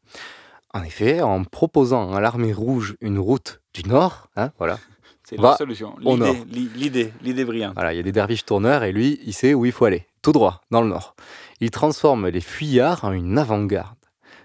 [0.73, 4.79] En effet, en proposant à l'armée rouge une route du nord, hein, voilà,
[5.23, 5.95] c'est la solution.
[6.49, 7.73] L'idée, l'idée brillante.
[7.73, 10.07] Voilà, il y a des derviches tourneurs et lui, il sait où il faut aller,
[10.21, 11.15] tout droit, dans le nord.
[11.59, 13.96] Il transforme les fuyards en une avant-garde.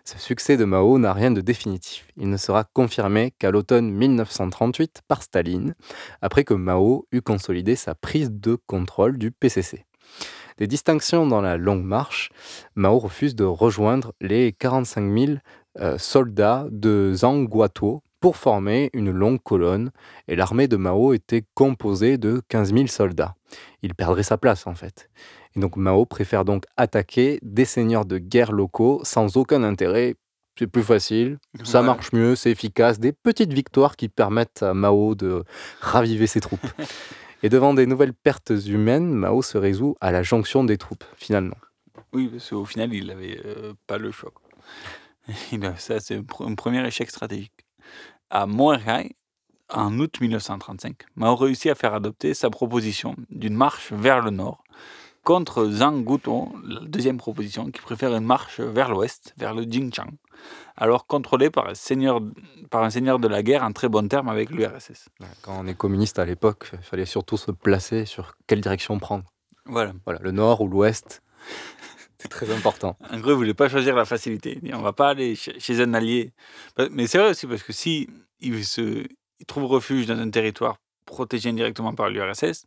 [0.05, 2.09] Ce succès de Mao n'a rien de définitif.
[2.17, 5.77] Il ne sera confirmé qu'à l'automne 1938 par Staline,
[6.21, 9.87] après que Mao eut consolidé sa prise de contrôle du PCC.
[10.59, 12.31] Des distinctions dans la longue marche,
[12.75, 15.33] Mao refuse de rejoindre les 45 000
[15.79, 19.91] euh, soldats de Zhangguotuo pour former une longue colonne,
[20.27, 23.35] et l'armée de Mao était composée de 15 000 soldats.
[23.83, 25.11] Il perdrait sa place en fait.
[25.57, 30.15] Et donc Mao préfère donc attaquer des seigneurs de guerre locaux sans aucun intérêt.
[30.59, 35.15] C'est plus facile, ça marche mieux, c'est efficace, des petites victoires qui permettent à Mao
[35.15, 35.45] de
[35.81, 36.61] raviver ses troupes.
[37.43, 41.57] Et devant des nouvelles pertes humaines, Mao se résout à la jonction des troupes, finalement.
[42.13, 44.31] Oui, parce qu'au final, il n'avait euh, pas le choix.
[44.31, 44.45] quoi.
[45.53, 47.65] Il a- ça, c'est un premier échec stratégique.
[48.29, 49.15] À Moerai,
[49.71, 54.62] en août 1935, Mao réussit à faire adopter sa proposition d'une marche vers le nord
[55.25, 60.11] contre Zhang Guoton, la deuxième proposition, qui préfère une marche vers l'ouest, vers le Jingchang,
[60.77, 62.21] alors contrôlé par un seigneur,
[62.71, 65.09] par un seigneur de la guerre en très bon terme avec l'URSS.
[65.43, 69.25] Quand on est communiste à l'époque, il fallait surtout se placer sur quelle direction prendre.
[69.67, 69.93] Voilà.
[70.05, 71.23] Voilà, le nord ou l'ouest,
[72.19, 72.97] c'est très important.
[73.11, 74.61] En gros, il ne voulait pas choisir la facilité.
[74.73, 76.33] On va pas aller chez, un allié.
[76.75, 78.09] Pa- Mais c'est vrai aussi parce que si
[78.41, 79.07] il, se,
[79.39, 82.67] il trouve refuge dans un territoire protégé indirectement par l'URSS,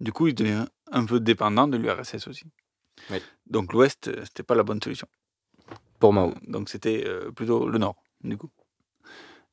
[0.00, 2.44] du coup, il devient un peu dépendant de l'URSS aussi.
[3.10, 3.18] Oui.
[3.46, 5.06] Donc l'Ouest, euh, c'était pas la bonne solution.
[5.98, 6.34] Pour Mao.
[6.46, 8.50] Donc c'était euh, plutôt le Nord, du coup.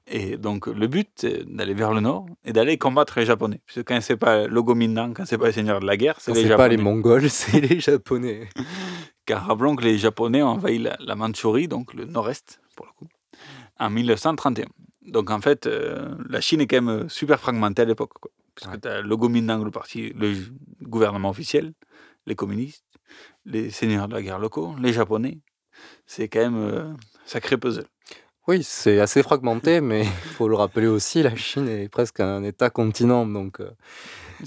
[0.06, 3.62] Et donc le but, c'est d'aller vers le Nord et d'aller combattre les Japonais.
[3.66, 6.34] Puisque quand c'est pas le Gomindan, quand c'est pas les seigneurs de la guerre, c'est
[6.34, 6.58] les C'est Japonais.
[6.58, 8.50] pas les Mongols, c'est les Japonais.
[9.26, 12.92] Car rappelons que les Japonais ont envahi la, la Mandchourie, donc le nord-est, pour le
[12.92, 13.08] coup,
[13.80, 14.66] en 1931.
[15.08, 18.12] Donc en fait, euh, la Chine est quand même euh, super fragmentée à l'époque.
[18.56, 20.36] Parce que tu as le Kuomintang, le parti, le
[20.82, 21.74] gouvernement officiel,
[22.26, 22.86] les communistes,
[23.46, 25.40] les seigneurs de la guerre locaux, les Japonais.
[26.06, 26.94] C'est quand même euh,
[27.26, 27.88] sacré puzzle.
[28.48, 32.44] Oui, c'est assez fragmenté, mais il faut le rappeler aussi, la Chine est presque un
[32.44, 33.72] État-continent, donc euh,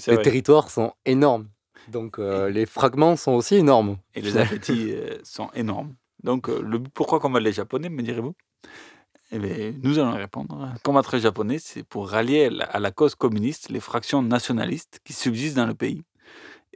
[0.07, 0.23] les vrai.
[0.23, 1.49] territoires sont énormes.
[1.87, 3.97] Donc euh, les fragments sont aussi énormes.
[4.13, 5.95] Et les appétits euh, sont énormes.
[6.23, 8.33] Donc, le pourquoi combattre les Japonais, me direz-vous?
[9.31, 10.73] Eh bien, nous allons répondre.
[10.83, 15.57] Combattre les Japonais, c'est pour rallier à la, cause communiste les fractions nationalistes qui subsistent
[15.57, 16.01] dans le pays.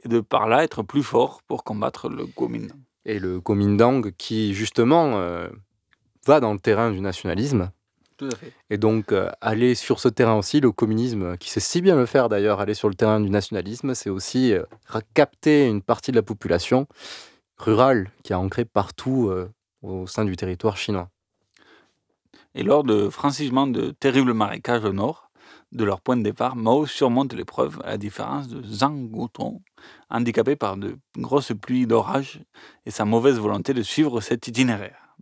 [0.04, 2.76] Et de par là, être plus fort pour combattre le Kuomintang.
[3.06, 5.48] Et le Kuomintang qui, justement, euh,
[6.26, 7.70] va dans le terrain du nationalisme.
[8.18, 8.52] Tout à fait.
[8.68, 12.04] Et donc, euh, aller sur ce terrain aussi, le communisme, qui sait si bien le
[12.04, 14.64] faire d'ailleurs, aller sur le terrain du nationalisme, c'est aussi euh,
[15.14, 16.86] capter une partie de la population
[17.56, 19.32] rurale qui est ancrée partout
[19.82, 21.11] au sein du territoire chinois.
[22.54, 25.30] Et lors de franchissement de terribles marécages au nord,
[25.72, 29.62] de leur point de départ, Mao surmonte l'épreuve à la différence de Zhang Guoton,
[30.10, 32.40] handicapé par de grosses pluies d'orage
[32.84, 35.16] et sa mauvaise volonté de suivre cet itinéraire.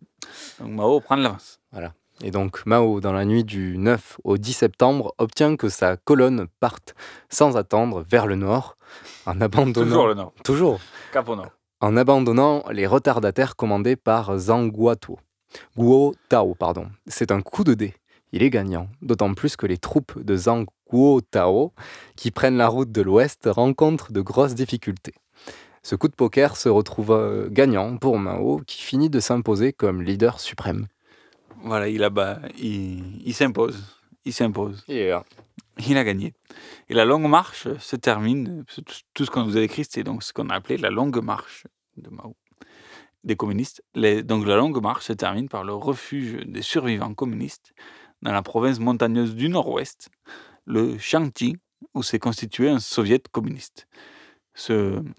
[0.58, 1.60] Donc Mao prend de l'avance.
[1.70, 1.94] Voilà.
[2.22, 6.48] Et donc Mao, dans la nuit du 9 au 10 septembre, obtient que sa colonne
[6.58, 6.94] parte
[7.28, 8.76] sans attendre vers le nord,
[9.26, 9.86] en abandonnant...
[9.86, 10.32] Toujours le nord.
[10.44, 10.80] Toujours.
[11.12, 11.50] Cap au nord.
[11.80, 15.18] En abandonnant les retardataires commandés par Zhang Guoto.
[15.76, 16.86] Guo Tao, pardon.
[17.06, 17.94] C'est un coup de dé.
[18.32, 21.72] Il est gagnant, d'autant plus que les troupes de Zhang Guo Tao,
[22.16, 25.14] qui prennent la route de l'ouest, rencontrent de grosses difficultés.
[25.82, 30.02] Ce coup de poker se retrouve euh, gagnant pour Mao, qui finit de s'imposer comme
[30.02, 30.86] leader suprême.
[31.62, 33.82] Voilà, il, s'impose.
[34.24, 34.84] Il s'impose.
[34.88, 36.34] Il a gagné.
[36.88, 38.64] Et la longue marche se termine.
[38.74, 38.82] Tout,
[39.14, 41.66] tout ce qu'on vous a écrit, c'est donc ce qu'on a appelé la longue marche
[41.96, 42.36] de Mao,
[43.24, 43.82] des communistes.
[43.94, 47.72] Donc la longue marche se termine par le refuge des survivants communistes
[48.22, 50.10] dans la province montagneuse du nord-ouest,
[50.66, 51.56] le Shanxi,
[51.94, 53.86] où s'est constitué un soviet communiste.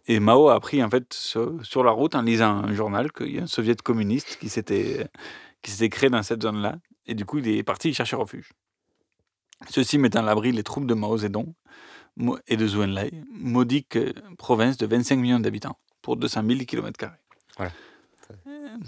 [0.07, 3.39] Et Mao a appris en fait sur la route en lisant un journal qu'il y
[3.39, 5.09] a un soviet communiste qui s'était
[5.89, 6.77] créé dans cette zone-là.
[7.07, 8.51] Et du coup, il est parti chercher refuge.
[9.69, 11.53] Ceci met à l'abri les troupes de Mao Zedong
[12.47, 13.97] et de Zhou Enlai, modique
[14.37, 17.11] province de 25 millions d'habitants pour 200 000 km.
[17.57, 17.71] Voilà.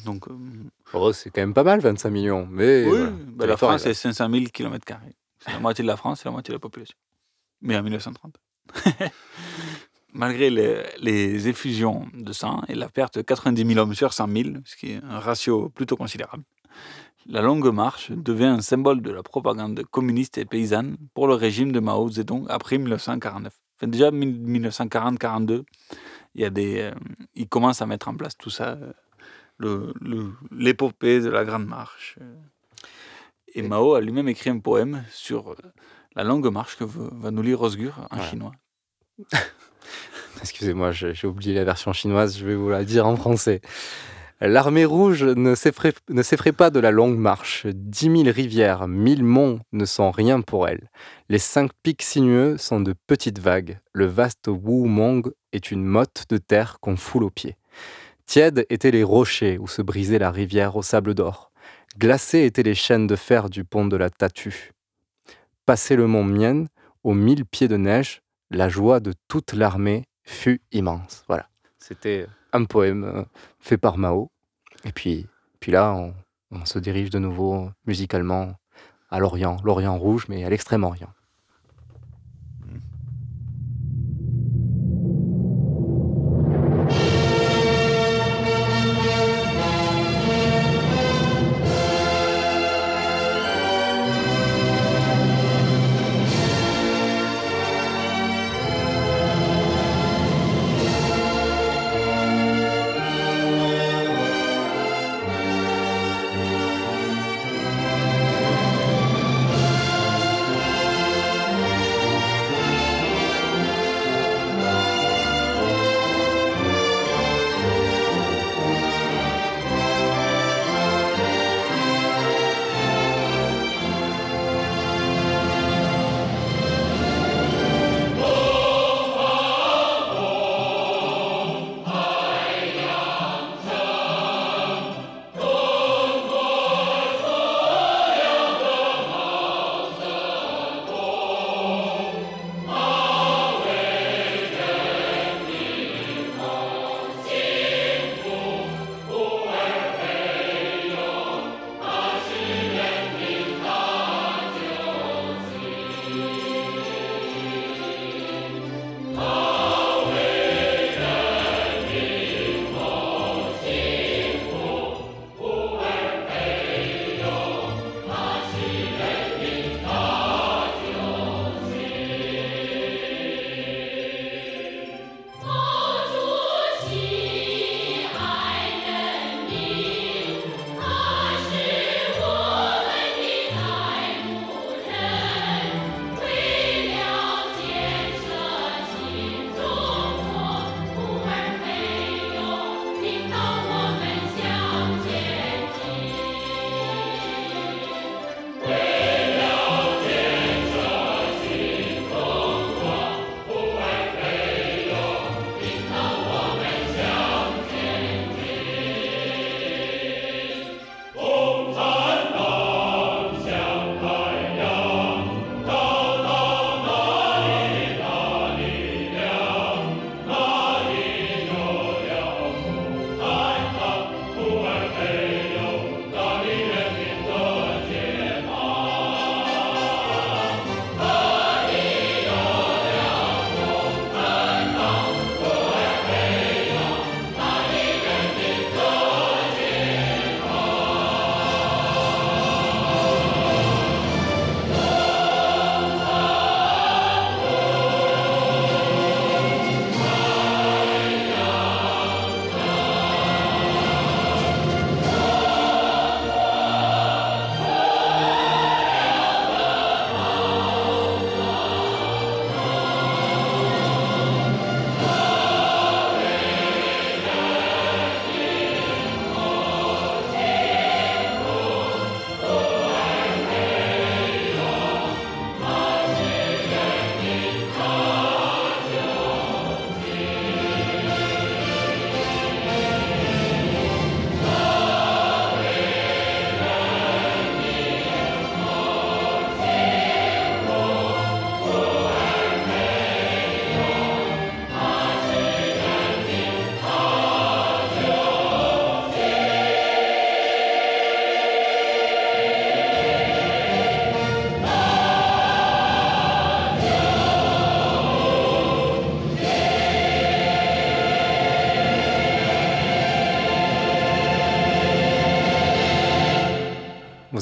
[0.05, 2.47] Donc, euh, eux, c'est quand même pas mal, 25 millions.
[2.49, 4.85] Mais oui, voilà, bah, la France, est c'est 500 000 km.
[5.39, 6.95] C'est la moitié de la France et la moitié de la population.
[7.61, 8.35] Mais en 1930.
[10.13, 14.27] Malgré les, les effusions de sang et la perte de 90 000 hommes sur 100
[14.27, 16.43] 000, ce qui est un ratio plutôt considérable,
[17.25, 21.71] la longue marche devient un symbole de la propagande communiste et paysanne pour le régime
[21.71, 23.53] de Mao Zedong après 1949.
[23.77, 25.63] Enfin, déjà 1940-42,
[26.35, 26.91] il y a des, euh,
[27.35, 28.91] ils commencent à mettre en place tout ça, euh,
[29.59, 32.17] l'épopée de la Grande Marche.
[33.55, 35.55] Et Mao a lui-même écrit un poème sur
[36.15, 38.53] la longue marche que va nous lire Osgur en chinois.
[40.41, 43.61] Excusez-moi, j'ai oublié la version chinoise, je vais vous la dire en français.
[44.45, 47.65] L'armée rouge ne s'effraie ne s'effraie pas de la longue marche.
[47.67, 50.89] Dix mille rivières, mille monts ne sont rien pour elle.
[51.29, 53.79] Les cinq pics sinueux sont de petites vagues.
[53.93, 57.55] Le vaste Wu Mong est une motte de terre qu'on foule aux pieds.
[58.25, 61.51] Tièdes étaient les rochers où se brisait la rivière au sable d'or.
[61.97, 64.71] Glacées étaient les chaînes de fer du pont de la Tatu.
[65.65, 66.65] Passé le mont Mien,
[67.03, 71.23] aux mille pieds de neige, la joie de toute l'armée fut immense.
[71.27, 73.23] Voilà, c'était un poème euh,
[73.59, 74.31] fait par Mao.
[74.85, 75.27] Et puis,
[75.59, 76.13] puis là, on,
[76.51, 78.53] on se dirige de nouveau musicalement
[79.09, 81.13] à l'Orient, l'Orient rouge, mais à l'extrême-Orient.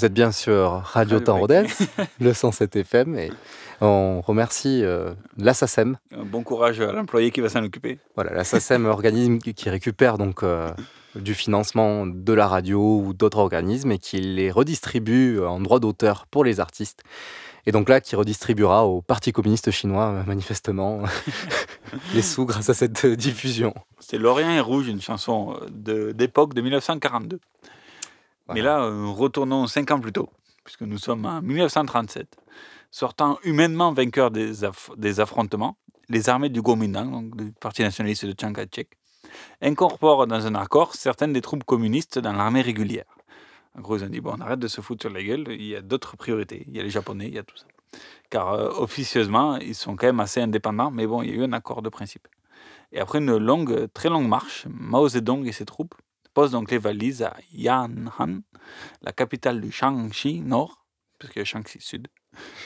[0.02, 1.68] Vous êtes bien sur Radio Temps Rodez,
[2.20, 3.32] le 107 FM, et
[3.82, 5.14] on remercie euh.
[6.26, 8.00] Bon courage à l'employé qui va s'en occuper.
[8.16, 10.72] Voilà, l'ASSACEM, organisme qui, récupère donc euh,
[11.14, 16.26] du financement de la radio ou d'autres organismes et qui les redistribue en droit d'auteur
[16.26, 17.04] pour les artistes.
[17.68, 21.04] Et donc là, qui redistribuera au Parti communiste chinois, euh, manifestement,
[22.16, 23.76] les sous grâce à cette diffusion.
[24.00, 27.40] C'est L'Orient est rouge, une chanson euh, de- d'époque de, 1942.
[28.54, 30.30] Mais là, euh, retournons cinq ans plus tôt,
[30.64, 32.38] puisque nous sommes en 1937.
[32.92, 35.78] Sortant humainement aff- des affrontements,
[36.10, 38.90] les armées du Kuomintang, donc du Parti nationaliste de Chiang Kai-shek,
[39.62, 43.06] incorporent dans un accord certaines des troupes communistes dans l'armée régulière.
[43.78, 45.64] En gros, ils ont dit, bon, on arrête de se foutre sur la gueule, il
[45.64, 46.66] y a d'autres priorités.
[46.68, 47.66] Il y a les Japonais, il y a tout ça.
[48.30, 51.44] car euh, officieusement, ils sont quand même assez indépendants, mais bon, il y a eu
[51.44, 52.28] un accord de principe.
[52.92, 55.96] Et après une longue, très longue marche, Mao Zedong et ses troupes
[56.34, 58.42] posent donc les valises à Yan'an,
[59.02, 60.86] la capitale du Shaanxi Nord,
[61.24, 62.08] a Shaanxi Sud.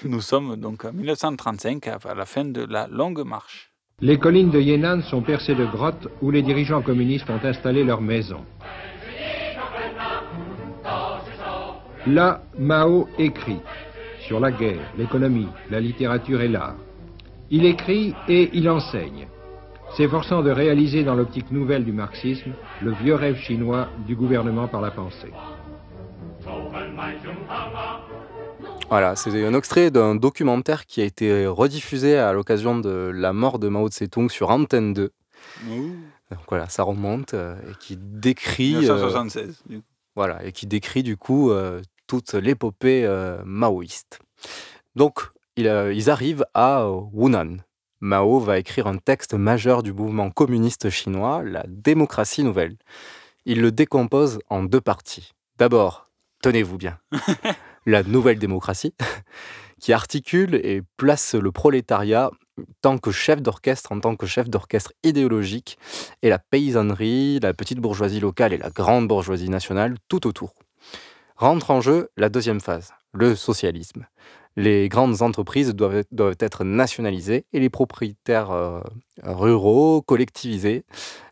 [0.04, 3.72] Nous sommes donc en 1935, à la fin de la longue marche.
[4.02, 8.02] Les collines de Yan'an sont percées de grottes où les dirigeants communistes ont installé leurs
[8.02, 8.46] maisons.
[12.08, 13.62] Là, Mao écrit
[14.28, 16.76] sur la guerre, l'économie, la littérature et l'art.
[17.50, 19.28] Il écrit et il enseigne,
[19.98, 24.82] s'efforçant de réaliser dans l'optique nouvelle du marxisme le vieux rêve chinois du gouvernement par
[24.82, 25.32] la pensée.
[28.90, 33.58] Voilà, c'est un extrait d'un documentaire qui a été rediffusé à l'occasion de la mort
[33.58, 35.12] de Mao Tse-tung sur Antenne 2.
[35.68, 38.76] Donc voilà, ça remonte euh, et qui décrit.
[38.76, 39.64] 1976.
[39.72, 39.80] Euh,
[40.16, 44.20] voilà, et qui décrit du coup euh, toute l'épopée euh, maoïste.
[44.96, 45.20] Donc,
[45.60, 47.58] euh, ils arrivent à Hunan.
[48.06, 52.78] Mao va écrire un texte majeur du mouvement communiste chinois, la démocratie nouvelle.
[53.46, 55.32] Il le décompose en deux parties.
[55.58, 56.12] D'abord,
[56.44, 57.00] tenez-vous bien,
[57.88, 58.94] la nouvelle démocratie,
[59.82, 62.30] qui articule et place le prolétariat
[62.84, 65.80] tant que chef d'orchestre, en tant que chef d'orchestre idéologique,
[66.22, 70.54] et la paysannerie, la petite bourgeoisie locale et la grande bourgeoisie nationale tout autour
[71.38, 74.06] rentre en jeu la deuxième phase, le socialisme.
[74.58, 76.04] Les grandes entreprises doivent,
[76.40, 78.80] être nationalisées et les propriétaires euh,
[79.22, 80.86] ruraux collectivisés,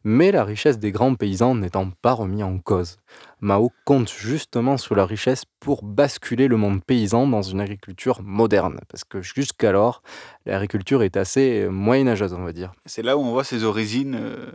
[0.04, 2.98] mais la richesse des grands paysans n'étant pas remis en cause.
[3.40, 8.82] Mao compte justement sur la richesse pour basculer le monde paysan dans une agriculture moderne,
[8.90, 10.02] parce que jusqu'alors,
[10.46, 12.74] l'agriculture est assez moyenâgeuse, on va dire.
[12.86, 14.52] C'est là où on voit ses origines euh,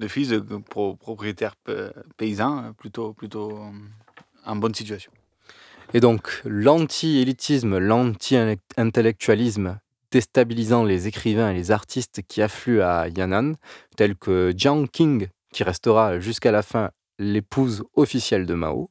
[0.00, 1.54] de fils de propriétaires
[2.16, 3.56] paysans, plutôt, plutôt
[4.44, 5.12] en bonne situation.
[5.92, 9.78] Et donc, l'anti-élitisme, l'anti-intellectualisme
[10.10, 13.54] déstabilisant les écrivains et les artistes qui affluent à Yan'an,
[13.96, 18.90] tels que Jiang Qing, qui restera jusqu'à la fin l'épouse officielle de Mao.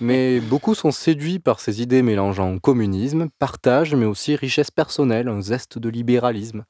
[0.00, 5.40] Mais beaucoup sont séduits par ces idées mélangeant communisme, partage, mais aussi richesse personnelle, un
[5.40, 6.64] zeste de libéralisme.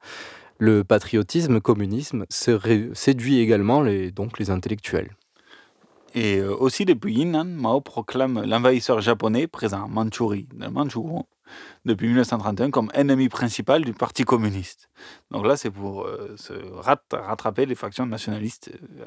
[0.57, 5.11] Le patriotisme communisme séduit également les, donc les intellectuels.
[6.15, 11.23] Et euh, aussi depuis Yunnan, Mao proclame l'envahisseur japonais présent en Mandchourie, dans le
[11.83, 14.89] depuis 1931 comme ennemi principal du Parti communiste.
[15.29, 18.71] Donc là, c'est pour euh, se rattraper les factions nationalistes.
[18.99, 19.05] Euh,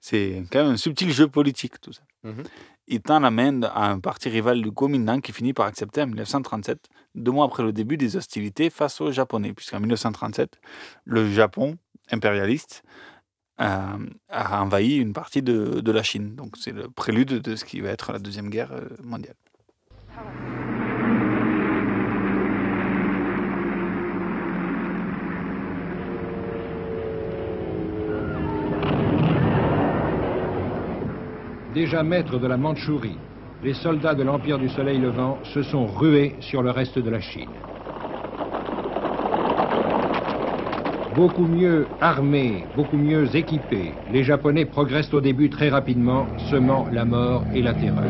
[0.00, 2.02] c'est quand même un subtil jeu politique, tout ça.
[2.22, 2.42] Mmh
[2.86, 6.06] Il tend la main à un parti rival du Kuomintang qui finit par accepter en
[6.06, 10.60] 1937, deux mois après le début des hostilités face aux Japonais, puisqu'en 1937,
[11.04, 11.76] le Japon
[12.12, 12.84] impérialiste
[13.58, 13.98] a,
[14.62, 16.34] envahi une partie de, la Chine.
[16.34, 19.34] Donc c'est le prélude de ce qui va être la Deuxième Guerre euh, mondiale.
[31.74, 33.18] Déjà maîtres de la Mandchourie,
[33.62, 37.20] les soldats de l'Empire du Soleil Levant se sont rués sur le reste de la
[37.20, 37.50] Chine.
[41.18, 47.04] Beaucoup mieux armés, beaucoup mieux équipés, les Japonais progressent au début très rapidement, semant la
[47.04, 48.04] mort et la terreur.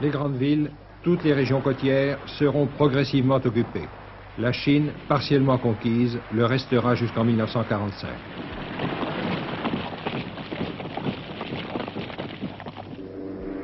[0.00, 0.70] Les grandes villes,
[1.02, 3.88] toutes les régions côtières seront progressivement occupées.
[4.38, 8.08] La Chine, partiellement conquise, le restera jusqu'en 1945.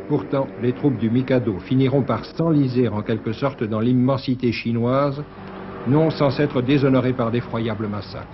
[0.08, 5.22] Pourtant, les troupes du Mikado finiront par s'enliser en quelque sorte dans l'immensité chinoise,
[5.88, 8.26] non sans être déshonorées par d'effroyables massacres.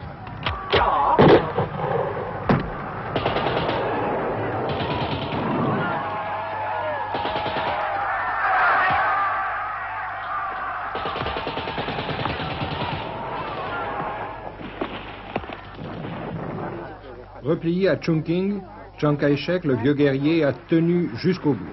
[17.43, 18.61] Replié à Chongqing,
[18.99, 21.73] Chiang Kai-shek, le vieux guerrier, a tenu jusqu'au bout.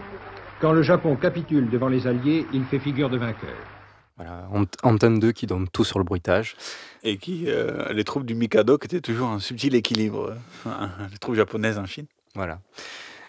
[0.59, 3.55] Quand le Japon capitule devant les Alliés, il fait figure de vainqueur.
[4.17, 4.49] Voilà,
[4.81, 6.55] Antenne 2 qui donne tout sur le bruitage.
[7.03, 10.33] Et qui, euh, les troupes du Mikado qui étaient toujours un subtil équilibre,
[10.65, 12.07] hein, les troupes japonaises en Chine.
[12.33, 12.59] Voilà.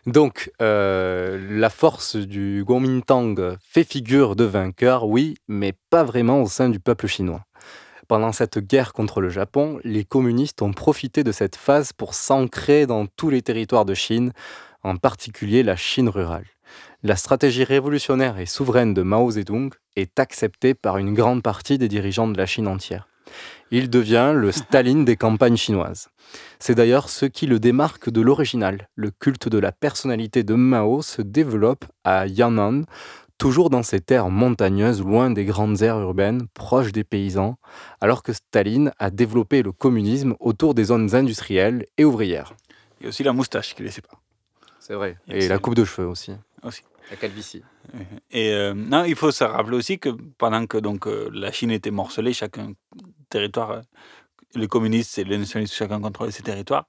[0.07, 6.47] Donc, euh, la force du Kuomintang fait figure de vainqueur, oui, mais pas vraiment au
[6.47, 7.43] sein du peuple chinois.
[8.11, 12.85] Pendant cette guerre contre le Japon, les communistes ont profité de cette phase pour s'ancrer
[12.85, 14.33] dans tous les territoires de Chine,
[14.83, 16.47] en particulier la Chine rurale.
[17.05, 21.87] La stratégie révolutionnaire et souveraine de Mao Zedong est acceptée par une grande partie des
[21.87, 23.07] dirigeants de la Chine entière.
[23.71, 26.09] Il devient le Staline des campagnes chinoises.
[26.59, 28.89] C'est d'ailleurs ce qui le démarque de l'original.
[28.97, 32.83] Le culte de la personnalité de Mao se développe à Yan'an,
[33.41, 37.59] toujours dans ces terres montagneuses, loin des grandes aires urbaines, proches des paysans,
[38.03, 42.53] alors que Staline a développé le communisme autour des zones industrielles et ouvrières.
[43.01, 44.21] Et aussi la moustache qui ne laissait pas.
[44.79, 45.17] C'est vrai.
[45.27, 46.33] Et, la coupe de cheveux aussi.
[46.63, 46.83] Aussi.
[47.11, 47.63] La calvitie.
[48.31, 51.71] Et euh, non, il faut se rappeler aussi que pendant que donc, euh, la Chine
[51.71, 52.75] était morcelée, chacun
[53.31, 53.81] territoire, euh,
[54.55, 56.87] les communistes et les nationalistes, chacun contrôlait ses territoires.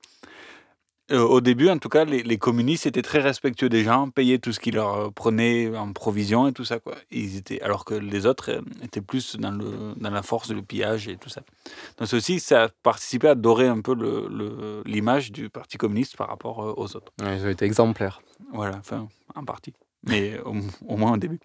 [1.11, 4.59] Au début, en tout cas, les, communistes étaient très respectueux des gens, payaient tout ce
[4.59, 6.79] qu'ils leur prenaient en provision et tout ça.
[6.79, 6.95] Quoi.
[7.11, 11.07] Ils étaient, alors que les autres étaient plus dans, le, dans la force, le pillage
[11.07, 11.41] et tout ça.
[11.97, 13.95] Donc ceci, ça a participé à dorer un peu
[14.85, 17.11] l'image du Parti communiste par rapport aux autres.
[17.19, 18.21] ils ont été exemplaires.
[18.53, 20.39] Voilà, enfin, en partie mais
[20.87, 21.39] au, moins au début.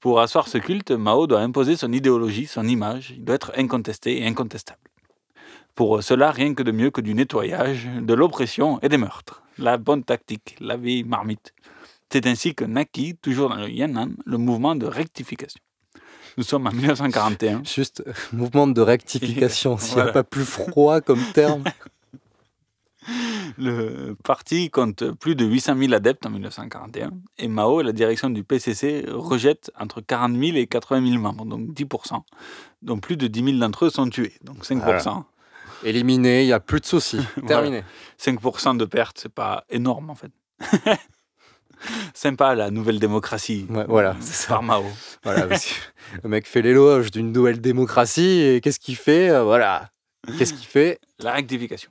[0.00, 4.20] Pour asseoir ce culte, Mao doit imposer son idéologie, son image, il doit être incontesté
[4.20, 4.80] et incontestable.
[5.76, 9.42] Pour cela, rien que de mieux que du nettoyage, de l'oppression et des meurtres.
[9.58, 11.52] La bonne tactique, la vieille marmite.
[12.10, 15.60] C'est ainsi que naquit, toujours dans le Yan'an, le mouvement de rectification.
[16.38, 17.62] Nous sommes en 1941.
[17.64, 18.02] Juste,
[18.32, 21.64] mouvement de rectification, s'il n'y a pas plus froid comme terme.
[23.58, 28.28] Le parti compte plus de 800 000 adeptes en 1941 et Mao et la direction
[28.28, 32.20] du PCC rejettent entre 40 000 et 80 000 membres, donc 10%
[32.82, 34.82] dont plus de 10 000 d'entre eux sont tués, donc 5
[35.82, 37.20] Éliminé, il n'y a plus de soucis.
[37.46, 37.84] Terminé.
[38.20, 40.30] 5% de pertes, c'est pas énorme en fait.
[42.14, 43.66] Sympa la nouvelle démocratie.
[43.88, 44.84] voilà, c'est Par Mao.
[45.22, 45.46] Voilà,
[46.22, 49.90] le mec fait l'éloge d'une nouvelle démocratie et qu'est-ce qu'il fait euh, Voilà.
[50.38, 50.98] Qu'est-ce qu'il fait?
[51.18, 51.90] La rectification.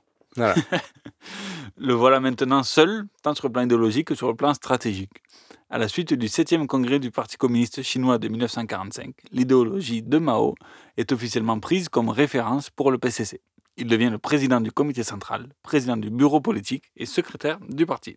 [1.78, 5.22] le voilà maintenant seul, tant sur le plan idéologique que sur le plan stratégique.
[5.70, 10.54] À la suite du 7e congrès du Parti communiste chinois de 1945, l'idéologie de Mao
[10.96, 13.40] est officiellement prise comme référence pour le PCC.
[13.76, 18.16] Il devient le président du comité central, président du bureau politique et secrétaire du parti.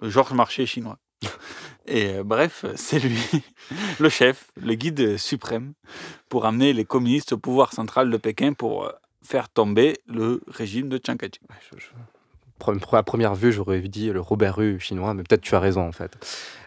[0.00, 0.98] Le Georges Marché chinois.
[1.86, 3.20] Et euh, bref, c'est lui,
[4.00, 5.74] le chef, le guide suprême,
[6.28, 8.92] pour amener les communistes au pouvoir central de Pékin pour euh,
[9.22, 11.42] faire tomber le régime de Chiang Kai-shek.
[12.92, 15.92] À première vue, j'aurais dit le Robert Rue chinois, mais peut-être tu as raison en
[15.92, 16.16] fait.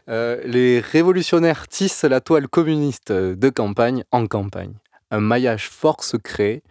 [0.07, 4.73] Euh, les révolutionnaires tissent la toile communiste de campagne en campagne.
[5.11, 6.63] Un maillage fort se crée,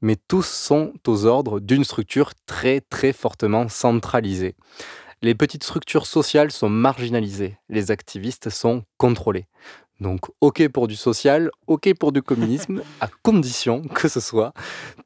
[0.00, 4.54] mais tous sont aux ordres d'une structure très très fortement centralisée.
[5.22, 9.46] Les petites structures sociales sont marginalisées, les activistes sont contrôlés.
[10.00, 14.54] Donc, OK pour du social, OK pour du communisme, à condition que ce soit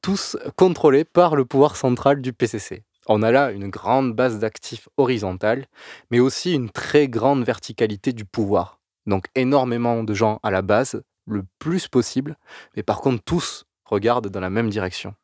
[0.02, 2.84] tous contrôlés par le pouvoir central du PCC.
[3.06, 5.66] On a là une grande base d'actifs horizontale,
[6.10, 8.78] mais aussi une très grande verticalité du pouvoir.
[9.06, 12.36] Donc, énormément de gens à la base, le plus possible,
[12.76, 15.14] mais par contre, tous regardent dans la même direction.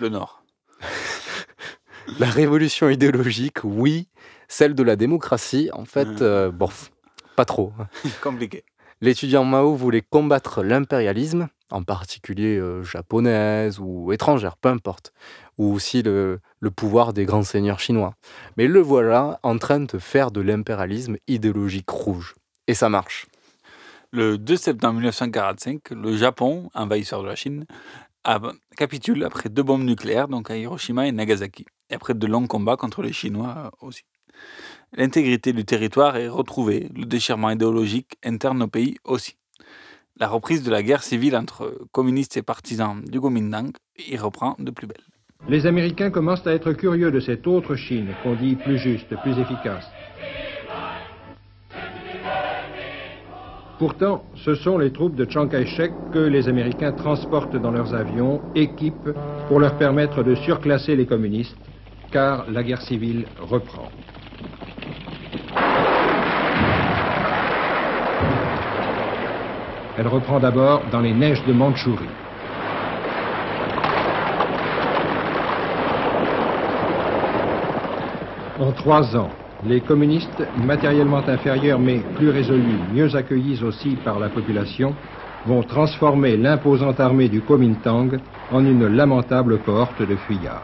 [0.00, 0.42] Le Nord.
[2.18, 4.08] la révolution idéologique, oui.
[4.48, 6.18] Celle de la démocratie, en fait, mmh.
[6.22, 6.70] euh, bon,
[7.36, 7.72] pas trop.
[8.22, 8.64] Compliqué.
[9.00, 15.14] L'étudiant Mao voulait combattre l'impérialisme, en particulier euh, japonaise ou étrangère, peu importe,
[15.56, 16.40] ou aussi le,
[16.76, 18.14] pouvoir des grands seigneurs chinois.
[18.58, 22.34] Mais le voilà en train de faire de l'impérialisme idéologique rouge.
[22.66, 23.26] Et ça marche.
[24.12, 27.64] Le 2 septembre 1945, le Japon, envahisseur de la Chine,
[28.76, 32.76] capitule après deux bombes nucléaires, donc à Hiroshima et Nagasaki, et après de longs combats
[32.76, 34.02] contre les Chinois aussi.
[34.94, 39.36] L'intégrité du territoire est retrouvée, le déchirement idéologique interne au pays aussi.
[40.16, 44.72] La reprise de la guerre civile entre communistes et partisans du Kuomintang y reprend de
[44.72, 45.04] plus belle.
[45.48, 49.38] Les Américains commencent à être curieux de cette autre Chine qu'on dit plus juste, plus
[49.38, 49.88] efficace.
[53.80, 58.42] Pourtant, ce sont les troupes de Chiang Kai-shek que les Américains transportent dans leurs avions,
[58.54, 59.08] équipent,
[59.48, 61.56] pour leur permettre de surclasser les communistes,
[62.12, 63.88] car la guerre civile reprend.
[69.96, 72.04] Elle reprend d'abord dans les neiges de Mandchourie.
[78.58, 79.30] En trois ans,
[79.64, 84.94] les communistes, matériellement inférieurs mais plus résolus, mieux accueillis aussi par la population,
[85.46, 88.18] vont transformer l'imposante armée du Kuomintang
[88.50, 90.62] en une lamentable cohorte de fuyards.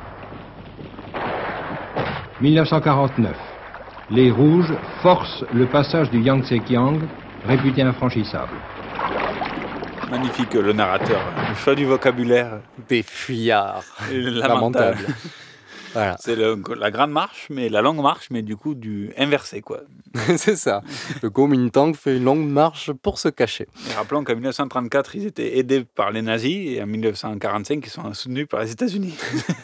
[2.40, 3.34] 1949.
[4.10, 4.72] Les Rouges
[5.02, 7.00] forcent le passage du Yangtze-Kiang,
[7.46, 8.52] réputé infranchissable.
[10.10, 12.60] Magnifique le narrateur, le choix du vocabulaire.
[12.88, 13.82] Des fuyards.
[14.12, 14.98] Lamentable.
[15.96, 16.18] Voilà.
[16.20, 19.80] C'est la grande marche, mais la longue marche, mais du coup du inversé quoi.
[20.36, 20.82] c'est ça.
[21.22, 23.66] Le Kuomintang fait une longue marche pour se cacher.
[23.88, 28.12] Et rappelons qu'en 1934, ils étaient aidés par les nazis et en 1945, ils sont
[28.12, 29.14] soutenus par les États-Unis.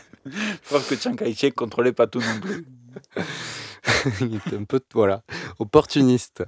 [0.70, 2.64] Preuve que Chiang Kai-shek contrôlait pas tout non plus.
[4.20, 5.22] Il était un peu, voilà,
[5.58, 6.44] opportuniste.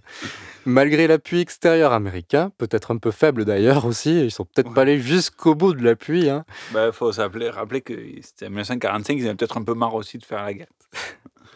[0.64, 5.00] Malgré l'appui extérieur américain, peut-être un peu faible d'ailleurs aussi, ils sont peut-être pas allés
[5.00, 6.28] jusqu'au bout de l'appui.
[6.30, 6.44] Hein.
[6.70, 9.94] Il Bah, faut s'appeler, rappeler que c'était en 1945, ils avaient peut-être un peu marre
[9.94, 10.68] aussi de faire la guerre.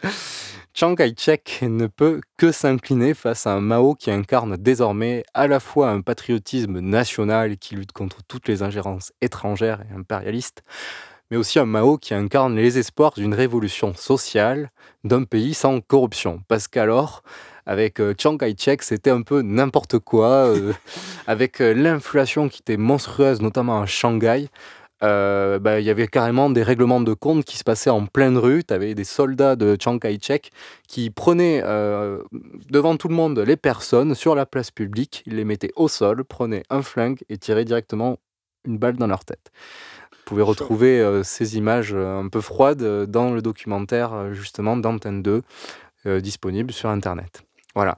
[0.74, 5.58] Chiang Kai-shek ne peut que s'incliner face à un Mao qui incarne désormais à la
[5.58, 10.62] fois un patriotisme national qui lutte contre toutes les ingérences étrangères et impérialistes,
[11.30, 14.70] mais aussi un Mao qui incarne les espoirs d'une révolution sociale
[15.04, 16.42] d'un pays sans corruption.
[16.48, 17.22] Parce qu'alors,
[17.66, 20.72] avec euh, Chiang Kai-shek, c'était un peu n'importe quoi, euh,
[21.26, 24.48] avec euh, l'inflation qui était monstrueuse, notamment à Shanghai.
[25.04, 28.36] euh, bah, il y avait carrément des règlements de compte qui se passaient en pleine
[28.36, 28.64] rue.
[28.64, 30.50] Tu avais des soldats de Chiang Kai-shek
[30.88, 32.20] qui prenaient euh,
[32.70, 36.24] devant tout le monde les personnes sur la place publique, ils les mettaient au sol,
[36.24, 38.18] prenaient un flingue et tiraient directement
[38.64, 39.50] une balle dans leur tête.
[40.28, 44.76] Vous pouvez retrouver euh, ces images euh, un peu froides euh, dans le documentaire justement
[44.76, 45.40] d'Antenne 2
[46.04, 47.44] euh, disponible sur Internet.
[47.74, 47.96] Voilà.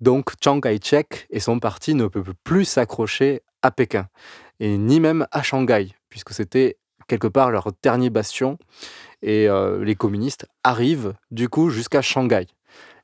[0.00, 4.08] Donc Chiang Kai-shek et son parti ne peuvent plus s'accrocher à Pékin
[4.58, 8.56] et ni même à Shanghai puisque c'était quelque part leur dernier bastion
[9.20, 12.46] et euh, les communistes arrivent du coup jusqu'à Shanghai.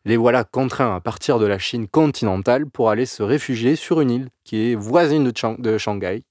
[0.06, 4.10] Les voilà contraints à partir de la Chine continentale pour aller se réfugier sur une
[4.10, 6.24] île qui est voisine de, Chang- de Shanghai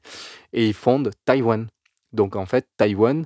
[0.53, 1.67] et ils fondent Taïwan.
[2.13, 3.25] Donc en fait, Taïwan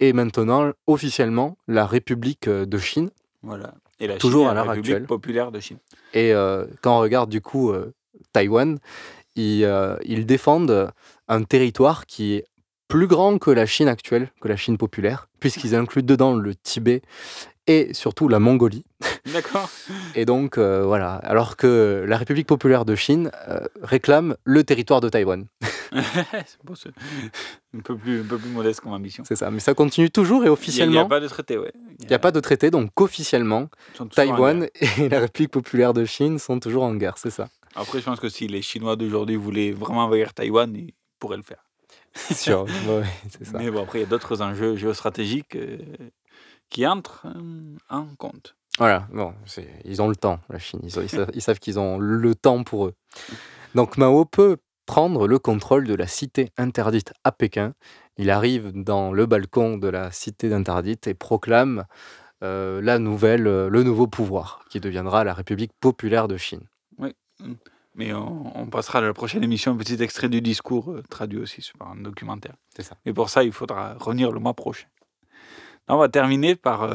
[0.00, 3.10] est maintenant officiellement la République euh, de Chine.
[3.42, 3.74] Voilà.
[4.00, 5.06] Et la Toujours Chine à la l'heure République actuelle.
[5.06, 5.78] populaire de Chine.
[6.14, 7.92] Et euh, quand on regarde du coup euh,
[8.32, 8.78] Taïwan,
[9.36, 10.90] ils, euh, ils défendent
[11.28, 12.44] un territoire qui est
[12.88, 17.02] plus grand que la Chine actuelle, que la Chine populaire, puisqu'ils incluent dedans le Tibet
[17.66, 18.84] et surtout la Mongolie.
[19.32, 19.70] D'accord.
[20.14, 25.00] Et donc euh, voilà, alors que la République populaire de Chine euh, réclame le territoire
[25.00, 25.46] de Taïwan.
[25.92, 26.90] c'est bon, c'est
[27.74, 29.24] un peu plus, un peu plus modeste comme ambition.
[29.26, 31.08] C'est ça, mais ça continue toujours et Il n'y a, officiellement.
[31.08, 31.72] pas de traité, ouais.
[32.00, 33.68] Il n'y a pas de traité, donc officiellement,
[34.14, 34.68] Taïwan
[34.98, 37.48] et la République populaire de Chine sont toujours en guerre, c'est ça.
[37.74, 41.42] Après, je pense que si les Chinois d'aujourd'hui voulaient vraiment envahir Taïwan, ils pourraient le
[41.42, 41.64] faire.
[42.14, 43.58] C'est sûr, ouais, c'est ça.
[43.58, 45.78] Mais bon, après, il y a d'autres enjeux géostratégiques euh,
[46.70, 48.54] qui entrent euh, en compte.
[48.78, 49.34] Voilà, bon,
[49.84, 50.80] ils ont le temps, la Chine.
[50.82, 52.94] Ils, savent, ils savent qu'ils ont le temps pour eux.
[53.74, 54.56] Donc Mao peut
[54.86, 57.74] prendre le contrôle de la cité interdite à Pékin.
[58.16, 61.84] Il arrive dans le balcon de la cité interdite et proclame
[62.42, 66.62] euh, la nouvelle, euh, le nouveau pouvoir, qui deviendra la République populaire de Chine.
[66.98, 67.14] Oui.
[67.94, 71.38] Mais on, on passera à la prochaine émission un petit extrait du discours euh, traduit
[71.38, 72.54] aussi sur un documentaire.
[72.76, 72.96] C'est ça.
[73.06, 74.86] Mais pour ça, il faudra revenir le mois prochain.
[75.88, 76.88] On va terminer par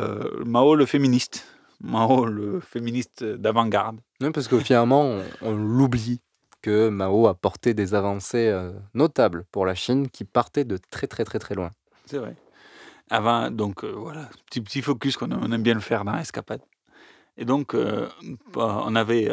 [0.43, 1.45] Mao le féministe.
[1.81, 3.99] Mao le féministe d'avant-garde.
[4.21, 6.19] Oui, parce que finalement, on, on l'oublie
[6.61, 11.07] que Mao a porté des avancées euh, notables pour la Chine qui partaient de très
[11.07, 11.71] très très très loin.
[12.05, 12.35] C'est vrai.
[13.09, 16.61] Avant, donc euh, voilà, petit, petit focus qu'on on aime bien le faire dans Escapade.
[17.37, 18.07] Et donc, euh,
[18.55, 19.31] on avait.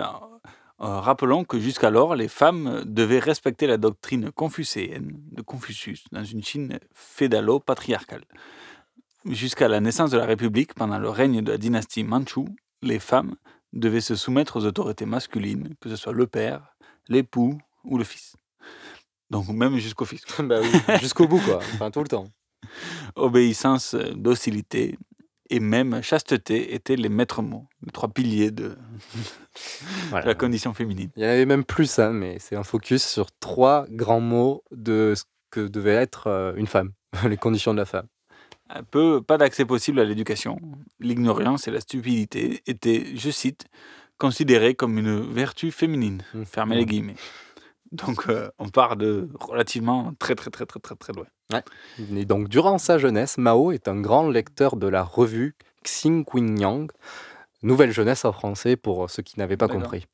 [0.79, 6.79] rappelons que jusqu'alors, les femmes devaient respecter la doctrine confucéenne de Confucius dans une Chine
[6.95, 8.23] fédalo-patriarcale.
[9.31, 12.45] Jusqu'à la naissance de la République, pendant le règne de la dynastie Manchu,
[12.83, 13.35] les femmes
[13.73, 16.77] devaient se soumettre aux autorités masculines, que ce soit le père,
[17.09, 18.37] l'époux ou le fils.
[19.31, 20.23] Donc même jusqu'au fils.
[20.39, 21.59] bah oui, jusqu'au bout, quoi.
[21.75, 22.29] Enfin, tout le temps.
[23.17, 24.97] Obéissance, docilité
[25.51, 28.77] et même chasteté étaient les maîtres mots, les trois piliers de,
[30.11, 30.27] Voilà.
[30.27, 31.11] la condition féminine.
[31.17, 34.63] Il y en avait même plus, hein, mais c'est un focus sur trois grands mots
[34.71, 36.93] de ce que devait être euh, une femme,
[37.29, 38.07] les conditions de la femme.
[38.69, 40.61] Un peu, pas d'accès possible à l'éducation.
[40.99, 43.67] L'ignorance et la stupidité étaient, je cite,
[44.19, 46.23] considérées comme une vertu féminine.
[46.45, 47.17] Fermez les guillemets.
[47.93, 51.27] Donc euh, on part de relativement très très très très très très loin.
[51.53, 51.63] Ouais.
[52.17, 55.55] Et donc, durant sa jeunesse, Mao est un grand lecteur de la revue
[55.85, 56.89] Xinguiyang,
[57.63, 60.07] Nouvelle Jeunesse en français pour ceux qui n'avaient pas compris.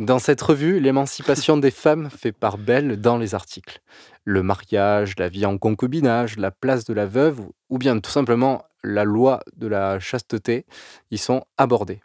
[0.00, 3.82] Dans cette revue, l'émancipation des femmes fait part belle dans les articles.
[4.24, 8.64] Le mariage, la vie en concubinage, la place de la veuve, ou bien tout simplement
[8.82, 10.64] la loi de la chasteté
[11.10, 12.00] y sont abordés.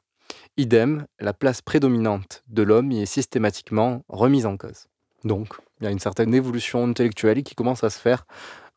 [0.58, 4.88] Idem, la place prédominante de l'homme y est systématiquement remise en cause.
[5.24, 8.28] Donc, il y a une certaine évolution intellectuelle qui commence à se faire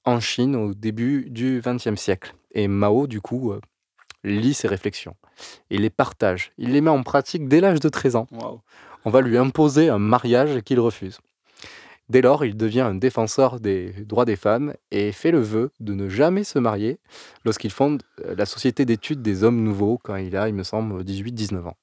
[0.04, 2.34] en Chine au début du XXe siècle.
[2.52, 3.60] Et Mao, du coup, euh,
[4.22, 5.16] lit ses réflexions.
[5.70, 6.52] Il les partage.
[6.56, 8.26] Il les met en pratique dès l'âge de 13 ans.
[9.04, 11.18] On va lui imposer un mariage qu'il refuse.
[12.08, 15.92] Dès lors, il devient un défenseur des droits des femmes et fait le vœu de
[15.92, 16.98] ne jamais se marier
[17.44, 21.02] lorsqu'il fonde euh, la Société d'études des hommes nouveaux quand il a, il me semble,
[21.02, 21.76] 18-19 ans.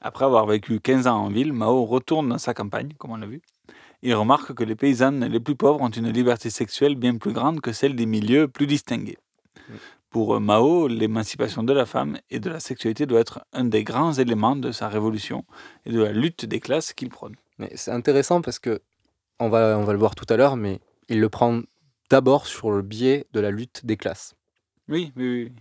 [0.00, 3.26] Après avoir vécu 15 ans en ville, Mao retourne dans sa campagne, comme on l'a
[3.26, 3.40] vu.
[4.02, 7.60] Il remarque que les paysannes les plus pauvres ont une liberté sexuelle bien plus grande
[7.60, 9.18] que celle des milieux plus distingués.
[10.12, 14.12] Pour Mao, l'émancipation de la femme et de la sexualité doit être un des grands
[14.12, 15.44] éléments de sa révolution
[15.86, 17.34] et de la lutte des classes qu'il prône.
[17.58, 18.82] Mais c'est intéressant parce que,
[19.40, 21.62] on va, on va le voir tout à l'heure, mais il le prend
[22.10, 24.34] d'abord sur le biais de la lutte des classes.
[24.88, 25.52] Oui, oui, oui.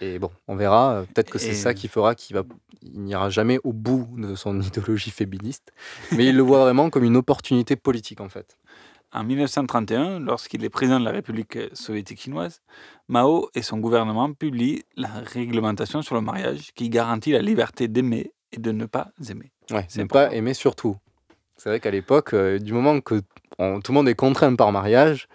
[0.00, 2.44] Et bon, on verra, euh, peut-être que c'est Et- ça qui fera qu'il va,
[2.82, 5.72] il n'ira jamais au bout de son idéologie féministe,
[6.12, 8.56] mais il le voit vraiment comme une opportunité politique en fait.
[9.12, 12.60] En 1931, lorsqu'il est président de la République soviétique chinoise,
[13.08, 18.32] Mao et son gouvernement publient la réglementation sur le mariage qui garantit la liberté d'aimer
[18.52, 19.50] et de ne pas aimer.
[19.70, 20.96] Ouais, C'est ne pas aimer surtout.
[21.56, 23.22] C'est vrai qu'à l'époque, euh, du moment que
[23.58, 25.26] on- tout le monde est contraint par mariage,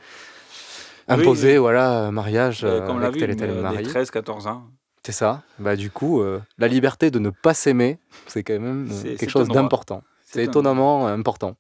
[1.08, 1.58] imposé, oui.
[1.58, 3.78] voilà, mariage Euh, euh, Comme avec vu, tel et tel euh, mari.
[3.78, 4.68] des 13-14 ans.
[5.06, 5.42] C'est ça.
[5.60, 9.30] Bah du coup, euh, la liberté de ne pas s'aimer, c'est quand même euh, quelque
[9.30, 10.04] chose d'important.
[10.26, 11.56] C'est étonnamment important.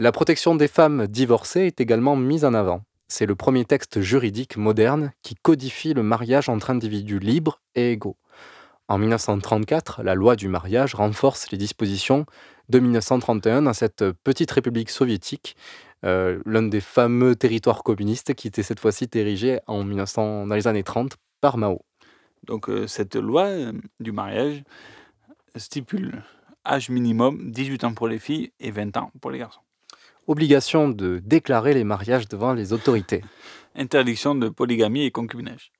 [0.00, 2.80] La protection des femmes divorcées est également mise en avant.
[3.08, 8.16] C'est le premier texte juridique moderne qui codifie le mariage entre individus libres et égaux.
[8.88, 12.24] En 1934, la loi du mariage renforce les dispositions
[12.70, 15.54] de 1931 dans cette petite république soviétique,
[16.06, 20.66] euh, l'un des fameux territoires communistes qui était cette fois-ci érigé en 1900, dans les
[20.66, 21.82] années 30 par Mao.
[22.46, 24.62] Donc euh, cette loi euh, du mariage
[25.56, 26.22] stipule
[26.66, 29.60] âge minimum 18 ans pour les filles et 20 ans pour les garçons.
[30.30, 33.20] Obligation de déclarer les mariages devant les autorités.
[33.74, 35.72] Interdiction de polygamie et concubinage.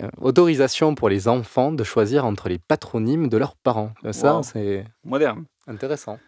[0.00, 3.92] Euh, autorisation pour les enfants de choisir entre les patronymes de leurs parents.
[4.04, 4.42] Euh, Ça, Wow.
[4.42, 5.44] c'est Moderne.
[5.68, 6.18] intéressant.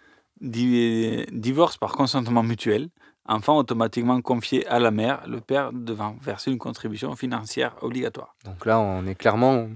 [0.40, 2.90] Di- divorce par consentement mutuel.
[3.28, 8.36] Enfant automatiquement confié à la mère, le père devant verser une contribution financière obligatoire.
[8.44, 9.66] Donc là, on est clairement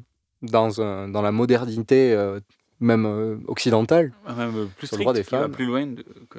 [0.43, 2.39] dans, un- dans la modernité, euh,
[2.81, 4.13] même euh, occidentale.
[4.37, 5.53] Même plus sur le droit des va femmes.
[5.53, 6.39] plus loin de- que,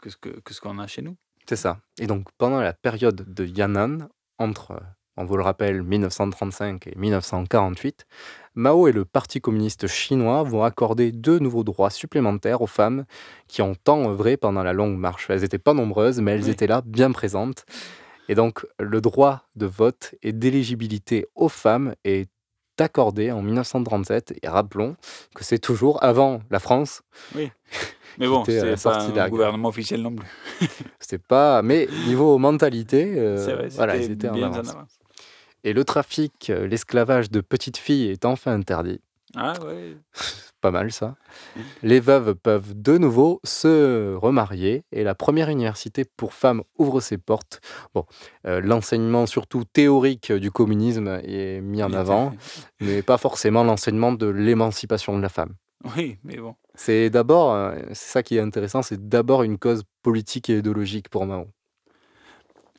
[0.00, 1.16] que ce que, que ce qu'on a chez nous.
[1.48, 1.78] C'est ça.
[2.00, 4.08] Et donc, pendant la période de Yan'an,
[4.38, 4.80] entre, euh,
[5.16, 8.06] on vous le rappelle, 1935 et 1948,
[8.54, 13.04] Mao et le Parti communiste chinois vont accorder deux nouveaux droits supplémentaires aux femmes
[13.48, 15.28] qui ont tant œuvré pendant la longue marche.
[15.30, 16.50] Elles n'étaient pas nombreuses, mais elles Oui.
[16.50, 17.64] étaient là, bien présentes.
[18.28, 22.28] Et donc, le droit de vote et d'éligibilité aux femmes est
[22.80, 24.38] accordé en 1937.
[24.42, 24.96] Et rappelons
[25.34, 27.02] que c'est toujours avant la France.
[27.34, 27.50] Oui.
[28.18, 30.28] Mais bon, c'est pas de la un gouvernement officiel non plus.
[31.00, 31.60] C'était pas.
[31.62, 34.70] Mais niveau mentalité, euh, C'est vrai, voilà, ils étaient en bien en avance.
[34.70, 34.98] avance.
[35.64, 39.00] Et le trafic, euh, l'esclavage de petites filles est enfin interdit.
[39.34, 39.96] Ah ouais.
[40.60, 41.16] Pas mal ça.
[41.82, 47.18] Les veuves peuvent de nouveau se remarier et la première université pour femmes ouvre ses
[47.18, 47.60] portes.
[47.94, 48.04] Bon,
[48.46, 52.32] euh, l'enseignement surtout théorique du communisme est mis en avant,
[52.80, 55.54] mais pas forcément l'enseignement de l'émancipation de la femme.
[55.96, 56.56] Oui, mais bon.
[56.74, 61.08] C'est d'abord, euh, c'est ça qui est intéressant, c'est d'abord une cause politique et idéologique
[61.08, 61.48] pour Mao.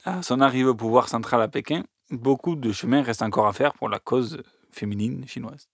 [0.03, 3.73] À son arrivée au pouvoir central à Pékin, beaucoup de chemin reste encore à faire
[3.73, 5.67] pour la cause féminine chinoise.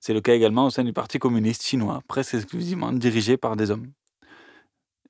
[0.00, 3.70] C'est le cas également au sein du Parti communiste chinois, presque exclusivement dirigé par des
[3.70, 3.92] hommes.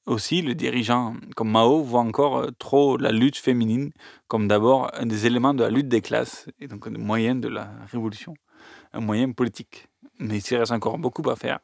[0.06, 3.90] Aussi, le dirigeant comme Mao voit encore euh, trop la lutte féminine
[4.28, 7.48] comme d'abord un des éléments de la lutte des classes et donc un moyen de
[7.48, 8.34] la révolution,
[8.92, 9.88] un moyen politique.
[10.20, 11.58] Mais il reste encore beaucoup à faire.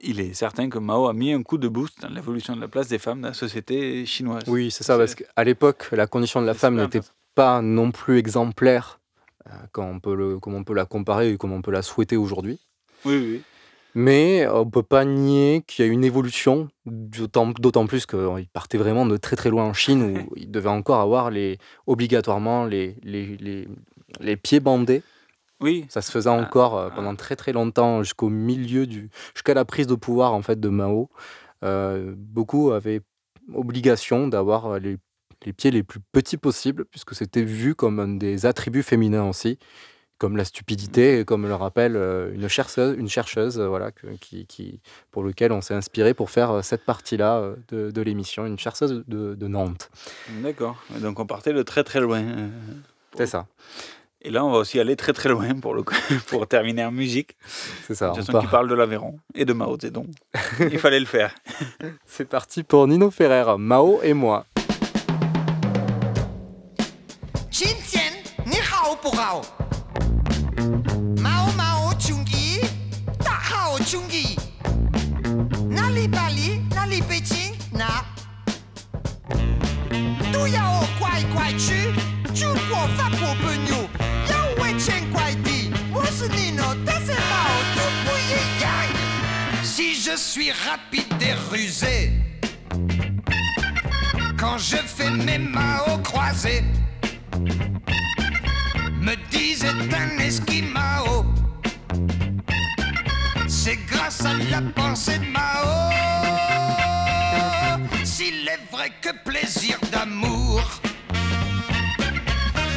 [0.00, 2.68] Il est certain que Mao a mis un coup de boost dans l'évolution de la
[2.68, 4.44] place des femmes dans la société chinoise.
[4.46, 7.00] Oui, c'est ça, parce qu'à l'époque, la condition de la femme n'était
[7.34, 9.00] pas non plus exemplaire,
[9.72, 12.60] quand on peut le, on peut la comparer et comme on peut la souhaiter aujourd'hui.
[13.04, 13.42] Oui, oui.
[13.94, 18.76] Mais on ne peut pas nier qu'il y a une évolution, d'autant plus qu'il partait
[18.76, 22.96] vraiment de très très loin en Chine, où il devait encore avoir les, obligatoirement les,
[23.02, 23.66] les, les,
[24.20, 25.02] les pieds bandés.
[25.60, 25.86] Oui.
[25.88, 29.08] Ça se faisait encore euh, pendant très très longtemps, jusqu'au milieu du.
[29.34, 31.08] jusqu'à la prise de pouvoir en fait de Mao.
[31.64, 33.00] Euh, beaucoup avaient
[33.54, 34.98] obligation d'avoir euh, les,
[35.46, 39.58] les pieds les plus petits possibles, puisque c'était vu comme un des attributs féminins aussi,
[40.18, 44.80] comme la stupidité, comme le rappelle euh, une chercheuse, une chercheuse euh, voilà, qui, qui,
[45.12, 49.04] pour lequel on s'est inspiré pour faire euh, cette partie-là de, de l'émission, une chercheuse
[49.06, 49.90] de, de Nantes.
[50.42, 50.82] D'accord.
[51.00, 52.24] Donc on partait de très très loin.
[53.16, 53.46] C'est ça.
[54.22, 55.84] Et là, on va aussi aller très très loin pour, le,
[56.26, 57.36] pour terminer en musique.
[57.86, 58.42] C'est ça, part.
[58.42, 60.08] qui parle de l'Aveyron et de Mao Zedong.
[60.58, 61.32] Il fallait le faire.
[62.04, 64.44] C'est parti pour Nino Ferrer, Mao et moi.
[69.16, 69.42] Mao
[71.56, 72.60] Mao Chungi,
[73.24, 74.36] Dahao Chungi.
[75.72, 78.04] Nali Bali, Nali Beijing, na.
[80.30, 81.94] Tu yao kwai kwai chu,
[82.34, 82.54] chu
[82.96, 83.88] fa guo ben yu.
[84.28, 86.68] Yao wei chen kwai di, wo no,
[87.06, 88.40] se bao, tu bu yi.
[89.64, 92.12] Si je suis rapide et rusé,
[94.38, 96.62] quand je fais mes mains au croisés
[99.06, 101.24] me disait un esquimao.
[103.46, 105.68] C'est grâce à la pensée de Mao.
[108.04, 110.60] S'il est vrai que plaisir d'amour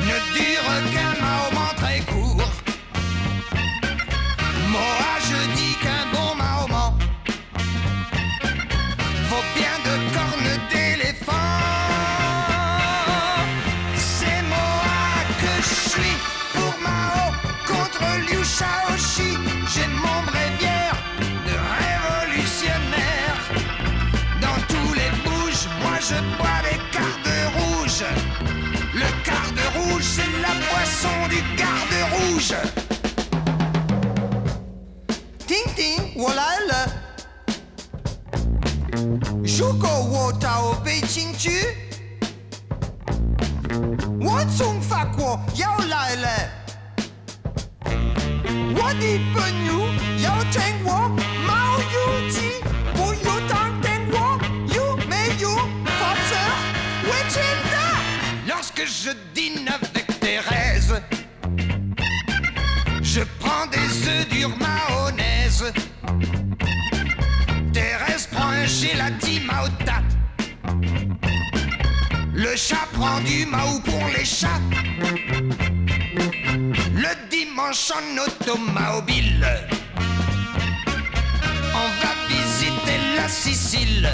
[0.07, 2.53] ne dure qu'un moment très court.
[36.18, 36.88] Ting ting, voilà elle.
[39.44, 41.68] 如果我到北京去，
[44.20, 46.28] 我从法国要来了。
[48.76, 49.72] 我的朋友
[50.20, 51.08] 要听我
[51.46, 51.96] 毛有
[52.30, 52.36] 记，
[52.94, 54.16] 不有当听我
[54.74, 55.48] 有没有
[55.84, 56.30] 发车？
[57.06, 57.36] 我真
[57.70, 57.74] 的。
[58.48, 61.00] Lorsque je dîne avec Thérèse,
[63.02, 64.97] je prends des œufs durs mayonnaise.
[68.89, 70.01] Prend un gelati maota.
[72.33, 74.61] Le chat prend du maou pour les chats.
[76.93, 79.47] Le dimanche en automobile,
[81.73, 84.09] on va visiter la Sicile.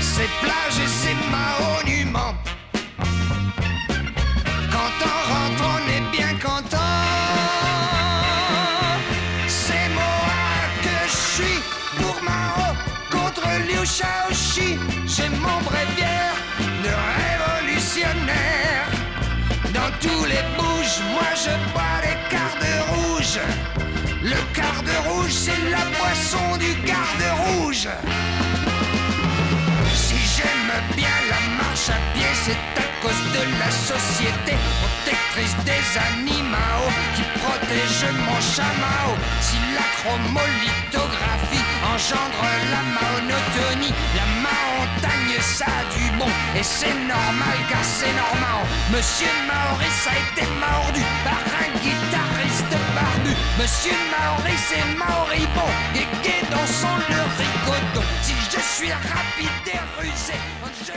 [0.00, 2.34] Ses plages et ses monuments.
[4.70, 6.81] Quand on rentre, on est bien content.
[13.96, 14.78] Shaoxi.
[15.06, 16.36] J'ai mon bréviaire
[16.84, 18.86] de révolutionnaire.
[19.76, 23.40] Dans tous les bouges, moi je bois des cartes rouges.
[24.22, 27.88] Le garde rouge, c'est la boisson du garde rouge.
[29.94, 31.21] Si j'aime bien
[31.82, 38.40] marche à pied, c'est à cause de la société protectrice des animaux qui protège mon
[38.40, 39.16] chameau.
[39.40, 47.56] Si la chromolithographie engendre la monotonie, la montagne ça a du bon et c'est normal
[47.68, 48.42] car c'est normal.
[48.92, 53.32] Monsieur Maurice a été mordu par un guitariste barbu.
[53.58, 58.06] Monsieur Maurice est moribond, guégué dans son le rigodon.
[58.22, 60.34] Si je suis rapide et rusé,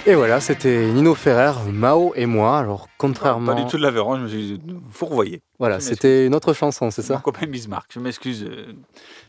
[0.05, 2.59] je Et voilà, c'était Nino Ferrer, Mao et moi.
[2.59, 3.55] Alors, contrairement.
[3.55, 5.41] Pas du tout de l'Aveyron, je me suis fourvoyé.
[5.57, 8.75] Voilà, c'était une autre chanson, c'est Mon ça copain Bismarck, je m'excuse euh, de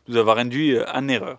[0.09, 1.39] nous avoir induit euh, en erreur.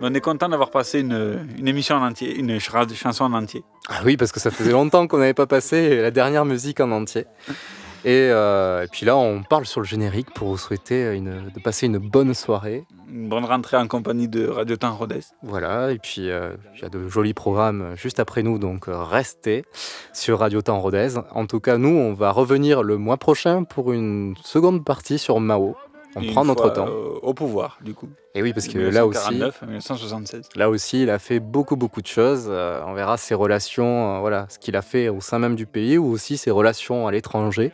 [0.00, 3.32] Mais on est content d'avoir passé une, une émission en entier, une ch- chanson en
[3.32, 3.64] entier.
[3.88, 6.90] Ah oui, parce que ça faisait longtemps qu'on n'avait pas passé la dernière musique en
[6.90, 7.24] entier.
[8.04, 11.60] Et, euh, et puis là, on parle sur le générique pour vous souhaiter une, de
[11.60, 12.84] passer une bonne soirée.
[13.10, 15.20] Une bonne rentrée en compagnie de Radio Temps Rodez.
[15.42, 19.02] Voilà, et puis euh, il y a de jolis programmes juste après nous, donc euh,
[19.02, 19.64] restez
[20.12, 21.14] sur Radio Temps Rodez.
[21.32, 25.40] En tout cas, nous, on va revenir le mois prochain pour une seconde partie sur
[25.40, 25.74] Mao.
[26.18, 26.86] On prend notre temps.
[26.88, 28.08] euh, au pouvoir, du coup.
[28.34, 30.48] Et oui, parce que là aussi, 1949 à 1976.
[30.56, 32.46] là aussi, il a fait beaucoup, beaucoup de choses.
[32.48, 35.66] Euh, on verra ses relations, euh, voilà, ce qu'il a fait au sein même du
[35.66, 37.70] pays, ou aussi ses relations à l'étranger,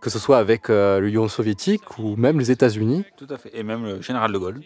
[0.00, 3.50] que ce soit avec euh, l'Union soviétique ou même les États-Unis, Tout à fait.
[3.52, 4.60] Et même le général de Gaulle.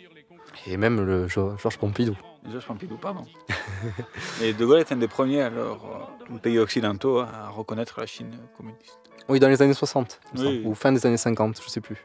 [0.66, 2.16] et même le Jo- Georges Pompidou.
[2.50, 3.24] Georges Pompidou, pardon.
[4.42, 6.10] Et de Gaulle est un des premiers, alors,
[6.42, 8.98] pays occidentaux à reconnaître la Chine communiste.
[9.28, 10.54] Oui, dans les années 60, il me Oui.
[10.56, 12.04] semble, ou fin des années 50, je sais plus.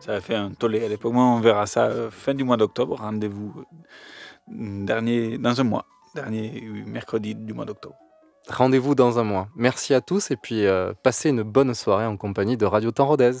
[0.00, 1.12] Ça a fait un tollé à l'époque.
[1.12, 2.96] Moi, on verra ça euh, fin du mois d'octobre.
[2.98, 5.86] Rendez-vous euh, dernier, dans un mois.
[6.14, 7.96] Dernier mercredi du mois d'octobre.
[8.48, 9.48] Rendez-vous dans un mois.
[9.56, 13.06] Merci à tous et puis euh, passez une bonne soirée en compagnie de Radio Temps
[13.06, 13.32] Rodez.